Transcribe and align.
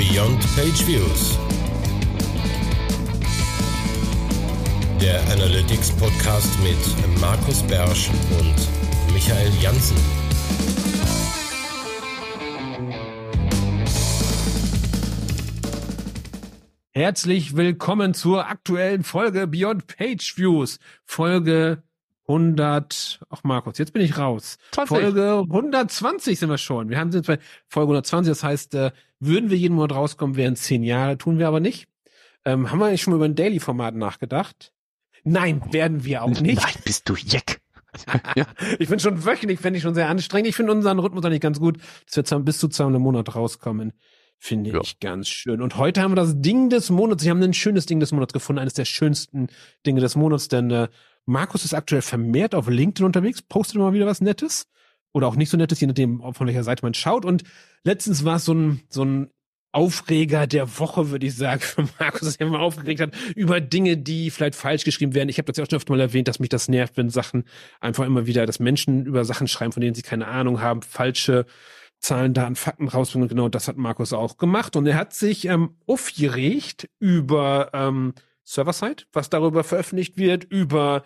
Beyond 0.00 0.40
Page 0.56 0.86
Views. 0.86 1.38
Der 4.98 5.20
Analytics 5.30 5.90
Podcast 5.90 6.48
mit 6.62 7.20
Markus 7.20 7.62
Bersch 7.64 8.08
und 8.40 9.12
Michael 9.12 9.52
Janssen. 9.60 9.98
Herzlich 16.92 17.54
willkommen 17.54 18.14
zur 18.14 18.48
aktuellen 18.48 19.04
Folge 19.04 19.46
Beyond 19.46 19.86
Page 19.86 20.38
Views. 20.38 20.78
Folge 21.04 21.82
100, 22.30 23.20
ach 23.28 23.42
Markus, 23.44 23.78
jetzt 23.78 23.92
bin 23.92 24.02
ich 24.02 24.16
raus. 24.16 24.56
20. 24.72 24.96
Folge 24.96 25.38
120 25.48 26.38
sind 26.38 26.48
wir 26.48 26.58
schon. 26.58 26.88
Wir 26.88 26.98
haben 26.98 27.12
sind 27.12 27.26
bei 27.26 27.38
Folge 27.66 27.88
120, 27.92 28.30
das 28.30 28.42
heißt, 28.44 28.74
äh, 28.74 28.90
würden 29.18 29.50
wir 29.50 29.56
jeden 29.58 29.74
Monat 29.74 29.92
rauskommen, 29.92 30.36
wären 30.36 30.56
zehn 30.56 30.82
Jahre, 30.82 31.18
tun 31.18 31.38
wir 31.38 31.48
aber 31.48 31.60
nicht. 31.60 31.88
Ähm, 32.44 32.70
haben 32.70 32.78
wir 32.78 32.86
eigentlich 32.86 33.02
schon 33.02 33.12
mal 33.12 33.16
über 33.16 33.26
ein 33.26 33.34
Daily-Format 33.34 33.94
nachgedacht? 33.94 34.72
Nein, 35.24 35.62
werden 35.72 36.04
wir 36.04 36.22
auch 36.22 36.40
nicht. 36.40 36.62
Nein, 36.62 36.74
bist 36.84 37.08
du 37.08 37.14
Jeck. 37.16 37.60
Ich 38.78 38.86
finde 38.88 39.00
schon 39.02 39.24
wöchentlich, 39.24 39.58
fände 39.58 39.76
ich 39.76 39.82
schon 39.82 39.94
sehr 39.96 40.08
anstrengend. 40.08 40.48
Ich 40.48 40.54
finde 40.56 40.70
unseren 40.72 41.00
Rhythmus 41.00 41.24
eigentlich 41.24 41.40
ganz 41.40 41.58
gut, 41.58 41.78
dass 42.14 42.30
wir 42.30 42.38
bis 42.38 42.58
zu 42.58 42.68
zweimal 42.68 42.94
im 42.94 43.02
Monat 43.02 43.34
rauskommen. 43.34 43.92
Finde 44.38 44.70
Ja. 44.70 44.80
ich 44.80 45.00
ganz 45.00 45.28
schön. 45.28 45.60
Und 45.60 45.76
heute 45.76 46.00
haben 46.00 46.12
wir 46.12 46.16
das 46.16 46.40
Ding 46.40 46.70
des 46.70 46.88
Monats. 46.88 47.22
Sie 47.22 47.28
haben 47.30 47.42
ein 47.42 47.52
schönes 47.52 47.84
Ding 47.86 48.00
des 48.00 48.12
Monats 48.12 48.32
gefunden, 48.32 48.60
eines 48.60 48.72
der 48.74 48.86
schönsten 48.86 49.48
Dinge 49.84 50.00
des 50.00 50.16
Monats, 50.16 50.48
denn 50.48 50.70
äh, 50.70 50.88
Markus 51.30 51.64
ist 51.64 51.74
aktuell 51.74 52.02
vermehrt 52.02 52.56
auf 52.56 52.68
LinkedIn 52.68 53.06
unterwegs, 53.06 53.40
postet 53.40 53.76
immer 53.76 53.92
wieder 53.92 54.06
was 54.06 54.20
Nettes. 54.20 54.66
Oder 55.12 55.28
auch 55.28 55.36
nicht 55.36 55.48
so 55.48 55.56
Nettes, 55.56 55.80
je 55.80 55.86
nachdem, 55.86 56.20
von 56.34 56.46
welcher 56.46 56.64
Seite 56.64 56.84
man 56.84 56.92
schaut. 56.94 57.24
Und 57.24 57.44
letztens 57.84 58.24
war 58.24 58.36
es 58.36 58.44
so 58.44 58.52
ein, 58.52 58.82
so 58.88 59.04
ein 59.04 59.30
Aufreger 59.72 60.48
der 60.48 60.78
Woche, 60.80 61.10
würde 61.10 61.26
ich 61.26 61.36
sagen, 61.36 61.60
für 61.64 61.88
Markus, 62.00 62.22
dass 62.22 62.36
er 62.36 62.48
immer 62.48 62.58
aufgeregt 62.58 63.00
hat 63.00 63.14
über 63.36 63.60
Dinge, 63.60 63.96
die 63.96 64.30
vielleicht 64.30 64.56
falsch 64.56 64.84
geschrieben 64.84 65.14
werden. 65.14 65.28
Ich 65.28 65.38
habe 65.38 65.46
das 65.46 65.56
ja 65.56 65.64
auch 65.64 65.68
schon 65.70 65.76
öfter 65.76 65.92
mal 65.92 66.00
erwähnt, 66.00 66.26
dass 66.26 66.40
mich 66.40 66.48
das 66.48 66.68
nervt, 66.68 66.96
wenn 66.96 67.10
Sachen 67.10 67.44
einfach 67.80 68.04
immer 68.06 68.26
wieder, 68.26 68.44
dass 68.44 68.58
Menschen 68.58 69.06
über 69.06 69.24
Sachen 69.24 69.46
schreiben, 69.46 69.72
von 69.72 69.80
denen 69.80 69.94
sie 69.94 70.02
keine 70.02 70.26
Ahnung 70.26 70.60
haben, 70.60 70.82
falsche 70.82 71.46
Zahlen, 72.00 72.34
Daten, 72.34 72.56
Fakten 72.56 72.88
rausbringen. 72.88 73.24
Und 73.24 73.28
genau 73.28 73.48
das 73.48 73.68
hat 73.68 73.76
Markus 73.76 74.12
auch 74.12 74.36
gemacht. 74.36 74.74
Und 74.74 74.86
er 74.86 74.96
hat 74.96 75.14
sich 75.14 75.44
ähm, 75.44 75.76
aufgeregt 75.86 76.88
über 76.98 77.70
ähm, 77.72 78.14
Server-Side, 78.42 79.04
was 79.12 79.30
darüber 79.30 79.62
veröffentlicht 79.62 80.16
wird, 80.16 80.42
über 80.42 81.04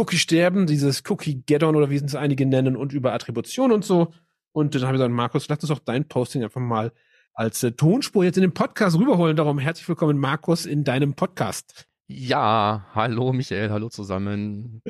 Cookie-Sterben, 0.00 0.66
dieses 0.66 1.02
Cookie-Get-On 1.08 1.76
oder 1.76 1.90
wie 1.90 1.96
es 1.96 2.14
einige 2.14 2.46
nennen, 2.46 2.74
und 2.74 2.94
über 2.94 3.12
Attribution 3.12 3.70
und 3.70 3.84
so. 3.84 4.12
Und 4.52 4.74
dann 4.74 4.82
habe 4.82 4.94
ich 4.94 4.98
gesagt, 4.98 5.12
Markus, 5.12 5.48
lass 5.48 5.58
uns 5.60 5.68
doch 5.68 5.78
dein 5.78 6.08
Posting 6.08 6.42
einfach 6.42 6.60
mal 6.60 6.92
als 7.34 7.62
äh, 7.62 7.72
Tonspur 7.72 8.24
jetzt 8.24 8.36
in 8.36 8.42
den 8.42 8.54
Podcast 8.54 8.98
rüberholen. 8.98 9.36
Darum 9.36 9.58
herzlich 9.58 9.86
willkommen, 9.88 10.18
Markus, 10.18 10.64
in 10.64 10.84
deinem 10.84 11.14
Podcast. 11.14 11.86
Ja, 12.08 12.86
hallo 12.94 13.32
Michael, 13.32 13.70
hallo 13.70 13.90
zusammen. 13.90 14.82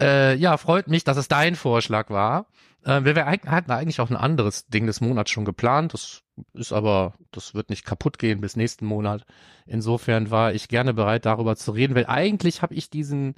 Äh, 0.00 0.36
ja, 0.36 0.56
freut 0.56 0.86
mich, 0.86 1.04
dass 1.04 1.16
es 1.16 1.28
dein 1.28 1.54
Vorschlag 1.56 2.08
war. 2.08 2.46
Äh, 2.84 3.04
wir, 3.04 3.26
hatten 3.26 3.70
eigentlich 3.70 4.00
auch 4.00 4.10
ein 4.10 4.16
anderes 4.16 4.66
Ding 4.68 4.86
des 4.86 5.00
Monats 5.00 5.30
schon 5.30 5.44
geplant. 5.44 5.92
Das 5.92 6.22
ist 6.54 6.72
aber, 6.72 7.14
das 7.30 7.54
wird 7.54 7.68
nicht 7.68 7.84
kaputt 7.84 8.18
gehen 8.18 8.40
bis 8.40 8.56
nächsten 8.56 8.86
Monat. 8.86 9.24
Insofern 9.66 10.30
war 10.30 10.54
ich 10.54 10.68
gerne 10.68 10.94
bereit, 10.94 11.26
darüber 11.26 11.56
zu 11.56 11.72
reden, 11.72 11.94
weil 11.94 12.06
eigentlich 12.06 12.62
habe 12.62 12.74
ich 12.74 12.90
diesen 12.90 13.34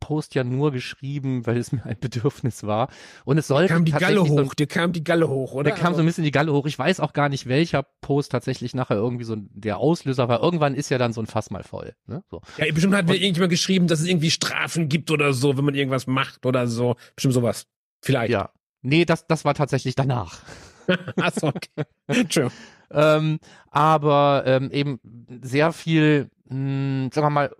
Post 0.00 0.34
ja 0.34 0.44
nur 0.44 0.72
geschrieben, 0.72 1.46
weil 1.46 1.56
es 1.56 1.72
mir 1.72 1.84
ein 1.84 1.98
Bedürfnis 1.98 2.64
war. 2.64 2.88
Und 3.24 3.38
es 3.38 3.46
sollte 3.48 3.74
Kam 3.74 3.84
die 3.84 3.92
Galle 3.92 4.16
tatsächlich 4.16 4.28
so 4.28 4.44
hoch, 4.44 4.54
dir 4.54 4.66
kam 4.66 4.92
die 4.92 5.04
Galle 5.04 5.28
hoch, 5.28 5.52
oder? 5.52 5.64
Der 5.64 5.74
kam 5.74 5.94
so 5.94 6.00
ein 6.00 6.06
bisschen 6.06 6.24
die 6.24 6.30
Galle 6.30 6.52
hoch. 6.52 6.66
Ich 6.66 6.78
weiß 6.78 7.00
auch 7.00 7.12
gar 7.12 7.28
nicht, 7.28 7.46
welcher 7.46 7.82
Post 8.00 8.32
tatsächlich 8.32 8.74
nachher 8.74 8.96
irgendwie 8.96 9.24
so 9.24 9.36
der 9.36 9.78
Auslöser 9.78 10.28
war. 10.28 10.42
Irgendwann 10.42 10.74
ist 10.74 10.90
ja 10.90 10.98
dann 10.98 11.12
so 11.12 11.20
ein 11.20 11.26
Fass 11.26 11.50
mal 11.50 11.62
voll. 11.64 11.94
Ne? 12.06 12.22
So. 12.30 12.40
ja, 12.58 12.72
bestimmt 12.72 12.94
hat 12.94 13.06
mir 13.06 13.16
irgendjemand 13.16 13.50
geschrieben, 13.50 13.86
dass 13.86 14.00
es 14.00 14.06
irgendwie 14.06 14.30
Strafen 14.30 14.88
gibt 14.88 15.10
oder 15.10 15.32
so, 15.32 15.56
wenn 15.56 15.64
man 15.64 15.74
irgendwas 15.74 16.06
macht 16.06 16.46
oder 16.46 16.66
so. 16.66 16.96
Bestimmt 17.14 17.34
sowas. 17.34 17.66
Vielleicht. 18.02 18.30
Ja. 18.30 18.50
Nee, 18.82 19.04
das, 19.04 19.26
das 19.26 19.44
war 19.44 19.54
tatsächlich 19.54 19.94
danach. 19.94 20.42
Achso, 21.16 21.48
okay. 21.48 21.84
Entschuldigung. 22.06 22.56
Ähm, 22.88 23.40
aber 23.72 24.44
ähm, 24.46 24.70
eben 24.70 25.00
sehr 25.42 25.72
viel, 25.72 26.30
mh, 26.48 27.10
sagen 27.12 27.26
wir 27.26 27.30
mal, 27.30 27.56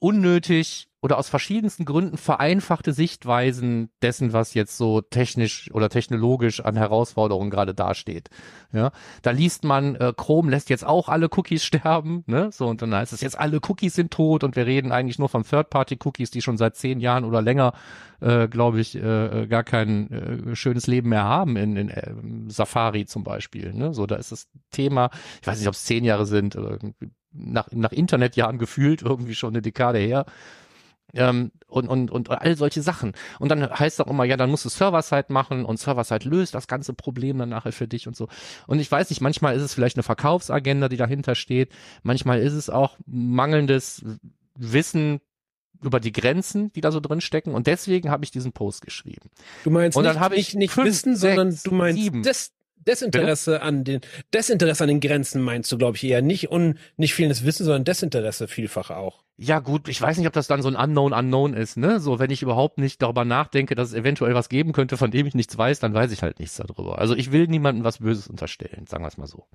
unnötig 0.00 0.88
oder 1.02 1.16
aus 1.16 1.30
verschiedensten 1.30 1.86
Gründen 1.86 2.18
vereinfachte 2.18 2.92
Sichtweisen 2.92 3.90
dessen, 4.02 4.32
was 4.34 4.52
jetzt 4.52 4.76
so 4.76 5.00
technisch 5.00 5.70
oder 5.72 5.88
technologisch 5.88 6.60
an 6.60 6.76
Herausforderungen 6.76 7.50
gerade 7.50 7.74
dasteht. 7.74 8.28
Ja, 8.72 8.92
da 9.22 9.30
liest 9.30 9.64
man, 9.64 9.94
äh, 9.94 10.12
Chrome 10.14 10.50
lässt 10.50 10.68
jetzt 10.68 10.84
auch 10.84 11.08
alle 11.08 11.28
Cookies 11.30 11.64
sterben, 11.70 12.24
ne? 12.26 12.50
So 12.52 12.66
und 12.66 12.82
dann 12.82 12.94
heißt 12.94 13.12
es 13.12 13.22
jetzt 13.22 13.38
alle 13.38 13.60
Cookies 13.66 13.94
sind 13.94 14.10
tot 14.10 14.44
und 14.44 14.56
wir 14.56 14.66
reden 14.66 14.92
eigentlich 14.92 15.18
nur 15.18 15.30
von 15.30 15.44
Third-Party-Cookies, 15.44 16.30
die 16.30 16.42
schon 16.42 16.58
seit 16.58 16.76
zehn 16.76 17.00
Jahren 17.00 17.24
oder 17.24 17.40
länger, 17.40 17.72
äh, 18.20 18.48
glaube 18.48 18.80
ich, 18.80 18.96
äh, 18.96 19.46
gar 19.48 19.64
kein 19.64 20.10
äh, 20.10 20.56
schönes 20.56 20.86
Leben 20.86 21.10
mehr 21.10 21.24
haben 21.24 21.56
in, 21.56 21.76
in 21.76 21.88
äh, 21.88 22.12
Safari 22.48 23.06
zum 23.06 23.24
Beispiel. 23.24 23.72
Ne? 23.72 23.94
So, 23.94 24.06
da 24.06 24.16
ist 24.16 24.32
das 24.32 24.48
Thema, 24.70 25.10
ich 25.40 25.46
weiß 25.46 25.58
nicht, 25.58 25.68
ob 25.68 25.74
es 25.74 25.84
zehn 25.84 26.04
Jahre 26.04 26.26
sind, 26.26 26.56
oder 26.56 26.72
irgendwie 26.72 27.10
nach, 27.32 27.68
nach 27.72 27.92
Internetjahren 27.92 28.58
gefühlt, 28.58 29.02
irgendwie 29.02 29.34
schon 29.34 29.50
eine 29.50 29.62
Dekade 29.62 29.98
her. 29.98 30.26
Ähm, 31.12 31.50
und, 31.66 31.88
und, 31.88 32.10
und 32.10 32.30
all 32.30 32.56
solche 32.56 32.82
Sachen. 32.82 33.14
Und 33.40 33.48
dann 33.48 33.68
heißt 33.68 33.98
es 33.98 34.06
auch 34.06 34.10
immer, 34.10 34.24
ja, 34.24 34.36
dann 34.36 34.50
musst 34.50 34.64
du 34.64 34.68
Server-Side 34.68 35.26
machen 35.28 35.64
und 35.64 35.78
Server-Side 35.78 36.28
löst 36.28 36.54
das 36.54 36.68
ganze 36.68 36.94
Problem 36.94 37.38
dann 37.38 37.48
nachher 37.48 37.72
für 37.72 37.88
dich 37.88 38.06
und 38.06 38.14
so. 38.14 38.28
Und 38.68 38.78
ich 38.78 38.90
weiß 38.90 39.10
nicht, 39.10 39.20
manchmal 39.20 39.56
ist 39.56 39.62
es 39.62 39.74
vielleicht 39.74 39.96
eine 39.96 40.04
Verkaufsagenda, 40.04 40.88
die 40.88 40.96
dahinter 40.96 41.34
steht. 41.34 41.72
Manchmal 42.04 42.40
ist 42.40 42.52
es 42.52 42.70
auch 42.70 42.96
mangelndes 43.06 44.04
Wissen 44.56 45.20
über 45.82 46.00
die 46.00 46.12
Grenzen, 46.12 46.72
die 46.72 46.80
da 46.80 46.92
so 46.92 47.00
drin 47.00 47.20
stecken. 47.20 47.54
Und 47.54 47.66
deswegen 47.66 48.10
habe 48.10 48.24
ich 48.24 48.30
diesen 48.30 48.52
Post 48.52 48.82
geschrieben. 48.82 49.30
Du 49.64 49.70
meinst 49.70 49.96
Und 49.96 50.04
dann 50.04 50.20
nicht, 50.30 50.38
ich 50.38 50.54
nicht 50.54 50.72
fünf, 50.72 50.86
Wissen, 50.86 51.16
sondern 51.16 51.50
sechs, 51.50 51.62
du 51.62 51.72
meinst 51.72 52.00
sieben. 52.00 52.22
Des, 52.22 52.52
Desinteresse 52.86 53.62
an 53.62 53.84
den 53.84 54.00
Desinteresse 54.32 54.84
an 54.84 54.88
den 54.88 55.00
Grenzen 55.00 55.42
meinst 55.42 55.70
du, 55.70 55.78
glaube 55.78 55.96
ich, 55.96 56.04
eher 56.04 56.22
nicht 56.22 56.50
und 56.50 56.78
nicht 56.96 57.14
fehlendes 57.14 57.44
Wissen, 57.44 57.64
sondern 57.64 57.84
Desinteresse 57.84 58.48
vielfach 58.48 58.90
auch. 58.90 59.22
Ja 59.36 59.60
gut, 59.60 59.88
ich 59.88 60.00
weiß 60.00 60.18
nicht, 60.18 60.26
ob 60.26 60.32
das 60.32 60.48
dann 60.48 60.62
so 60.62 60.68
ein 60.68 60.76
Unknown 60.76 61.12
Unknown 61.12 61.54
ist, 61.54 61.76
ne? 61.76 62.00
So, 62.00 62.18
wenn 62.18 62.30
ich 62.30 62.42
überhaupt 62.42 62.78
nicht 62.78 63.00
darüber 63.00 63.24
nachdenke, 63.24 63.74
dass 63.74 63.88
es 63.88 63.94
eventuell 63.94 64.34
was 64.34 64.48
geben 64.48 64.72
könnte, 64.72 64.96
von 64.96 65.10
dem 65.10 65.26
ich 65.26 65.34
nichts 65.34 65.56
weiß, 65.56 65.80
dann 65.80 65.94
weiß 65.94 66.12
ich 66.12 66.22
halt 66.22 66.38
nichts 66.40 66.56
darüber. 66.56 66.98
Also 66.98 67.14
ich 67.14 67.32
will 67.32 67.46
niemandem 67.46 67.84
was 67.84 67.98
Böses 67.98 68.28
unterstellen, 68.28 68.86
sagen 68.86 69.04
wir 69.04 69.08
es 69.08 69.18
mal 69.18 69.26
so. 69.26 69.46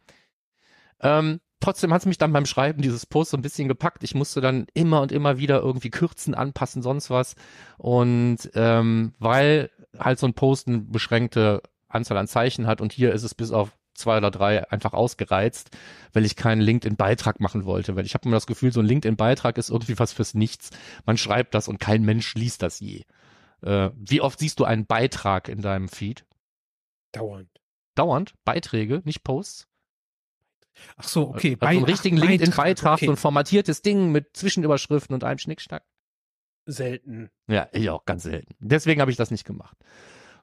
Ähm, 1.02 1.40
trotzdem 1.60 1.94
hat 1.94 2.02
es 2.02 2.06
mich 2.06 2.18
dann 2.18 2.34
beim 2.34 2.46
Schreiben 2.46 2.82
dieses 2.82 3.06
Post 3.06 3.32
so 3.32 3.38
ein 3.38 3.42
bisschen 3.42 3.68
gepackt. 3.68 4.04
Ich 4.04 4.16
musste 4.16 4.42
dann 4.42 4.66
immer 4.74 5.02
und 5.02 5.12
immer 5.12 5.38
wieder 5.38 5.60
irgendwie 5.60 5.92
kürzen, 5.92 6.34
anpassen, 6.34 6.82
sonst 6.82 7.10
was. 7.10 7.36
Und 7.78 8.38
ähm, 8.56 9.14
weil 9.20 9.70
halt 10.00 10.20
so 10.20 10.28
ein 10.28 10.34
Post 10.34 10.68
eine 10.68 10.80
beschränkte 10.80 11.62
Anzahl 11.96 12.18
an 12.18 12.28
Zeichen 12.28 12.68
hat 12.68 12.82
und 12.82 12.94
hier 12.94 13.14
ist 13.14 13.24
es 13.24 13.34
bis 13.34 13.52
auf 13.52 13.72
zwei 13.96 14.18
oder 14.18 14.30
drei 14.30 14.70
einfach 14.72 14.94
ausgereizt, 14.94 15.72
weil 16.14 16.26
ich 16.26 16.36
keinen 16.36 16.62
LinkedIn-Beitrag 16.62 17.40
machen 17.40 17.66
wollte, 17.66 17.96
weil 17.96 18.06
ich 18.06 18.14
habe 18.14 18.26
immer 18.26 18.36
das 18.36 18.48
Gefühl, 18.48 18.72
so 18.72 18.82
ein 18.82 18.86
LinkedIn-Beitrag 18.86 19.58
ist 19.58 19.70
irgendwie 19.70 19.98
was 19.98 20.14
fürs 20.14 20.34
Nichts. 20.34 20.70
Man 21.06 21.18
schreibt 21.18 21.56
das 21.56 21.68
und 21.68 21.80
kein 21.80 22.04
Mensch 22.04 22.36
liest 22.36 22.62
das 22.62 22.80
je. 22.80 23.04
Äh, 23.62 23.90
wie 23.96 24.22
oft 24.22 24.40
siehst 24.40 24.60
du 24.60 24.66
einen 24.66 24.86
Beitrag 24.86 25.48
in 25.48 25.62
deinem 25.62 25.88
Feed? 25.88 26.26
Dauernd. 27.14 27.50
Dauernd? 27.96 28.34
Beiträge, 28.44 29.02
nicht 29.06 29.24
Posts? 29.24 29.68
Ach 30.98 31.08
so, 31.08 31.30
okay. 31.30 31.56
Also 31.60 31.78
einen 31.78 31.86
richtigen 31.86 32.18
LinkedIn-Beitrag, 32.18 32.96
okay. 32.96 33.06
so 33.06 33.14
ein 33.14 33.18
formatiertes 33.18 33.82
Ding 33.82 34.12
mit 34.12 34.36
Zwischenüberschriften 34.36 35.14
und 35.14 35.24
einem 35.24 35.40
Schnickschnack. 35.40 35.84
Selten. 36.66 37.30
Ja, 37.48 37.70
ich 37.72 37.90
auch 37.90 38.06
ganz 38.06 38.24
selten. 38.24 38.56
Deswegen 38.60 39.00
habe 39.00 39.12
ich 39.12 39.18
das 39.18 39.32
nicht 39.32 39.46
gemacht. 39.46 39.78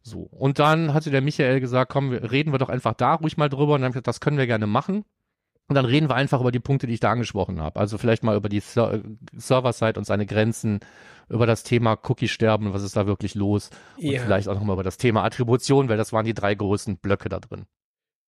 So. 0.03 0.21
Und 0.23 0.59
dann 0.59 0.95
hatte 0.95 1.11
der 1.11 1.21
Michael 1.21 1.61
gesagt, 1.61 1.93
komm, 1.93 2.11
reden 2.13 2.53
wir 2.53 2.59
doch 2.59 2.69
einfach 2.69 2.95
da 2.95 3.15
ruhig 3.15 3.37
mal 3.37 3.49
drüber. 3.49 3.75
Und 3.75 3.81
dann 3.81 3.85
habe 3.87 3.91
ich 3.91 3.95
gesagt, 3.95 4.09
das 4.09 4.21
können 4.21 4.39
wir 4.39 4.47
gerne 4.47 4.67
machen. 4.67 5.05
Und 5.69 5.77
dann 5.77 5.85
reden 5.85 6.09
wir 6.11 6.17
einfach 6.17 6.41
über 6.41 6.53
die 6.53 6.59
Punkte, 6.61 6.87
die 6.87 6.95
ich 6.95 7.01
da 7.01 7.13
angesprochen 7.13 7.61
habe. 7.61 7.79
Also 7.79 7.97
vielleicht 7.97 8.25
mal 8.25 8.37
über 8.37 8.49
die 8.49 8.61
Ser 8.61 8.95
äh, 8.95 9.03
Server-Side 9.37 9.99
und 9.99 10.05
seine 10.05 10.27
Grenzen, 10.27 10.81
über 11.29 11.47
das 11.47 11.63
Thema 11.63 11.97
Cookie-Sterben, 12.03 12.75
was 12.75 12.83
ist 12.83 12.97
da 12.97 13.07
wirklich 13.07 13.35
los? 13.35 13.71
Und 13.97 14.05
Ja. 14.05 14.21
vielleicht 14.21 14.49
auch 14.49 14.55
nochmal 14.55 14.75
über 14.75 14.83
das 14.83 14.97
Thema 14.99 15.23
Attribution, 15.25 15.89
weil 15.89 15.97
das 15.97 16.13
waren 16.13 16.27
die 16.27 16.35
drei 16.35 16.55
großen 16.55 16.99
Blöcke 16.99 17.29
da 17.29 17.39
drin. 17.39 17.65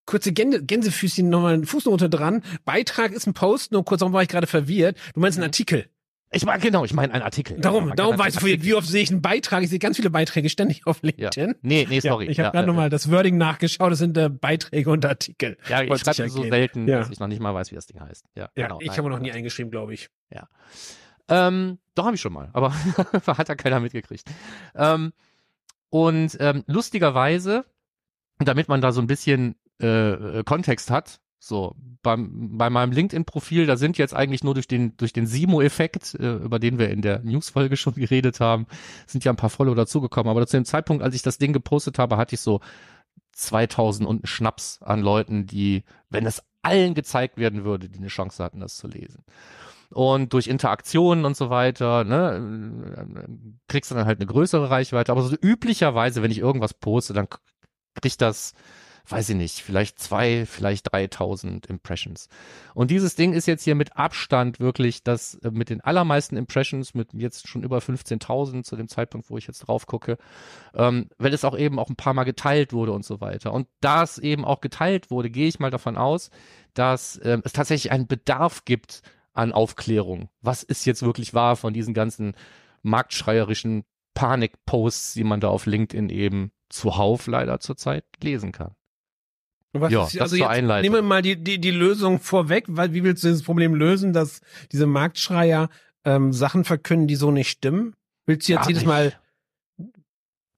Kurze 0.06 0.32
Gänse, 0.32 0.62
Gänsefüßchen, 0.64 1.28
nochmal 1.28 1.54
eine 1.54 1.66
Fußnote 1.66 2.08
dran. 2.08 2.42
Beitrag 2.64 3.12
ist 3.12 3.26
ein 3.26 3.34
Post, 3.34 3.72
nur 3.72 3.84
kurz, 3.84 4.00
warum 4.00 4.12
war 4.12 4.22
ich 4.22 4.28
gerade 4.28 4.46
verwirrt? 4.46 4.96
Du 5.14 5.20
meinst 5.20 5.38
einen 5.38 5.44
Artikel. 5.46 5.86
Ich 6.34 6.44
meine, 6.44 6.60
genau, 6.62 6.84
ich 6.84 6.92
meine 6.92 7.12
einen 7.14 7.22
Artikel. 7.22 7.58
Darum, 7.60 7.88
kann 7.88 7.96
darum 7.96 8.18
weißt 8.18 8.36
du, 8.36 8.40
Artikel- 8.46 8.64
wie 8.64 8.74
oft 8.74 8.86
sehe 8.88 9.02
ich 9.02 9.10
einen 9.10 9.22
Beitrag? 9.22 9.62
Ich 9.62 9.70
sehe 9.70 9.78
ganz 9.78 9.96
viele 9.96 10.10
Beiträge 10.10 10.48
ständig 10.48 10.86
auf 10.86 10.98
Ja. 11.02 11.08
LinkedIn. 11.30 11.54
Nee, 11.62 11.86
nee, 11.88 12.00
sorry. 12.00 12.26
Ja, 12.26 12.30
ich 12.30 12.38
habe 12.40 12.46
ja, 12.46 12.50
gerade 12.52 12.64
äh, 12.64 12.66
nochmal 12.66 12.90
das 12.90 13.10
Wording 13.10 13.36
nachgeschaut, 13.38 13.92
das 13.92 13.98
sind 13.98 14.16
äh, 14.18 14.28
Beiträge 14.28 14.90
und 14.90 15.04
Artikel. 15.06 15.56
Ja, 15.68 15.82
ich 15.82 15.98
schreibe 16.00 16.28
so 16.28 16.42
selten, 16.42 16.88
Ja. 16.88 16.98
dass 16.98 17.10
ich 17.10 17.20
noch 17.20 17.28
nicht 17.28 17.40
mal 17.40 17.54
weiß, 17.54 17.70
wie 17.70 17.74
das 17.76 17.86
Ding 17.86 18.00
heißt. 18.00 18.24
Ja, 18.34 18.48
Ja, 18.56 18.66
genau, 18.66 18.78
ich 18.80 18.96
habe 18.98 19.08
noch 19.08 19.18
nie 19.20 19.32
eingeschrieben, 19.32 19.70
glaube 19.70 19.94
ich. 19.94 20.10
Ähm, 21.28 21.78
doch 21.94 22.04
habe 22.04 22.16
ich 22.16 22.20
schon 22.20 22.32
mal, 22.34 22.50
aber 22.52 22.72
hat 23.26 23.48
ja 23.48 23.54
keiner 23.54 23.80
mitgekriegt. 23.80 24.24
Ähm, 24.74 25.12
und 25.88 26.36
ähm, 26.40 26.64
lustigerweise, 26.66 27.64
damit 28.38 28.68
man 28.68 28.80
da 28.82 28.92
so 28.92 29.00
ein 29.00 29.06
bisschen 29.06 29.54
äh, 29.80 29.86
äh, 30.40 30.44
Kontext 30.44 30.90
hat, 30.90 31.20
So, 31.46 31.76
beim, 32.02 32.56
bei 32.56 32.70
meinem 32.70 32.92
LinkedIn-Profil, 32.92 33.66
da 33.66 33.76
sind 33.76 33.98
jetzt 33.98 34.14
eigentlich 34.14 34.42
nur 34.42 34.54
durch 34.54 34.66
den, 34.66 34.96
durch 34.96 35.12
den 35.12 35.26
Simo-Effekt, 35.26 36.14
äh, 36.14 36.36
über 36.36 36.58
den 36.58 36.78
wir 36.78 36.88
in 36.88 37.02
der 37.02 37.18
News-Folge 37.18 37.76
schon 37.76 37.92
geredet 37.92 38.40
haben, 38.40 38.66
sind 39.06 39.24
ja 39.24 39.32
ein 39.32 39.36
paar 39.36 39.50
Follower 39.50 39.74
dazugekommen. 39.74 40.30
Aber 40.30 40.46
zu 40.46 40.56
dem 40.56 40.64
Zeitpunkt, 40.64 41.02
als 41.02 41.14
ich 41.14 41.20
das 41.20 41.36
Ding 41.36 41.52
gepostet 41.52 41.98
habe, 41.98 42.16
hatte 42.16 42.34
ich 42.34 42.40
so 42.40 42.60
2000 43.32 44.08
und 44.08 44.26
Schnaps 44.26 44.80
an 44.80 45.02
Leuten, 45.02 45.44
die, 45.44 45.84
wenn 46.08 46.24
es 46.24 46.42
allen 46.62 46.94
gezeigt 46.94 47.36
werden 47.36 47.62
würde, 47.62 47.90
die 47.90 47.98
eine 47.98 48.08
Chance 48.08 48.42
hatten, 48.42 48.60
das 48.60 48.78
zu 48.78 48.88
lesen. 48.88 49.22
Und 49.90 50.32
durch 50.32 50.46
Interaktionen 50.46 51.26
und 51.26 51.36
so 51.36 51.50
weiter, 51.50 52.04
ne, 52.04 53.28
kriegst 53.68 53.90
du 53.90 53.94
dann 53.94 54.06
halt 54.06 54.18
eine 54.18 54.26
größere 54.26 54.70
Reichweite. 54.70 55.12
Aber 55.12 55.20
so 55.20 55.36
üblicherweise, 55.36 56.22
wenn 56.22 56.30
ich 56.30 56.38
irgendwas 56.38 56.72
poste, 56.72 57.12
dann 57.12 57.28
kriegt 58.00 58.22
das 58.22 58.54
weiß 59.06 59.30
ich 59.30 59.36
nicht, 59.36 59.60
vielleicht 59.60 59.98
zwei, 59.98 60.46
vielleicht 60.46 60.92
3000 60.92 61.66
Impressions. 61.66 62.28
Und 62.74 62.90
dieses 62.90 63.16
Ding 63.16 63.34
ist 63.34 63.46
jetzt 63.46 63.64
hier 63.64 63.74
mit 63.74 63.96
Abstand 63.96 64.60
wirklich 64.60 65.02
das 65.02 65.34
äh, 65.36 65.50
mit 65.50 65.68
den 65.68 65.82
allermeisten 65.82 66.36
Impressions, 66.36 66.94
mit 66.94 67.12
jetzt 67.12 67.46
schon 67.48 67.62
über 67.62 67.78
15.000 67.78 68.64
zu 68.64 68.76
dem 68.76 68.88
Zeitpunkt, 68.88 69.28
wo 69.28 69.36
ich 69.36 69.46
jetzt 69.46 69.60
drauf 69.60 69.86
gucke, 69.86 70.16
ähm, 70.74 71.08
weil 71.18 71.34
es 71.34 71.44
auch 71.44 71.56
eben 71.56 71.78
auch 71.78 71.90
ein 71.90 71.96
paar 71.96 72.14
Mal 72.14 72.24
geteilt 72.24 72.72
wurde 72.72 72.92
und 72.92 73.04
so 73.04 73.20
weiter. 73.20 73.52
Und 73.52 73.68
da 73.80 74.02
es 74.02 74.18
eben 74.18 74.44
auch 74.44 74.60
geteilt 74.60 75.10
wurde, 75.10 75.30
gehe 75.30 75.48
ich 75.48 75.58
mal 75.58 75.70
davon 75.70 75.96
aus, 75.96 76.30
dass 76.72 77.20
ähm, 77.22 77.42
es 77.44 77.52
tatsächlich 77.52 77.92
einen 77.92 78.06
Bedarf 78.06 78.64
gibt 78.64 79.02
an 79.34 79.52
Aufklärung. 79.52 80.30
Was 80.40 80.62
ist 80.62 80.86
jetzt 80.86 81.02
wirklich 81.02 81.34
wahr 81.34 81.56
von 81.56 81.74
diesen 81.74 81.92
ganzen 81.92 82.34
marktschreierischen 82.82 83.84
Panikposts, 84.14 85.14
die 85.14 85.24
man 85.24 85.40
da 85.40 85.48
auf 85.48 85.66
LinkedIn 85.66 86.08
eben 86.08 86.52
zuhauf 86.68 87.26
leider 87.26 87.60
zurzeit 87.60 88.04
lesen 88.22 88.52
kann. 88.52 88.74
Was 89.76 89.92
ja, 89.92 90.06
ist, 90.06 90.20
also 90.20 90.36
zur 90.36 90.48
Einleitung. 90.48 90.82
Nehmen 90.82 91.04
wir 91.04 91.08
mal 91.08 91.22
die, 91.22 91.36
die, 91.36 91.60
die 91.60 91.70
Lösung 91.72 92.20
vorweg, 92.20 92.64
weil 92.68 92.94
wie 92.94 93.02
willst 93.02 93.24
du 93.24 93.28
dieses 93.28 93.42
Problem 93.42 93.74
lösen, 93.74 94.12
dass 94.12 94.40
diese 94.70 94.86
Marktschreier 94.86 95.68
ähm, 96.04 96.32
Sachen 96.32 96.64
verkünden, 96.64 97.08
die 97.08 97.16
so 97.16 97.30
nicht 97.30 97.50
stimmen? 97.50 97.94
Willst 98.26 98.48
du 98.48 98.52
jetzt 98.52 98.62
Gar 98.62 98.68
jedes 98.68 98.82
nicht. 98.82 98.88
Mal 98.88 99.14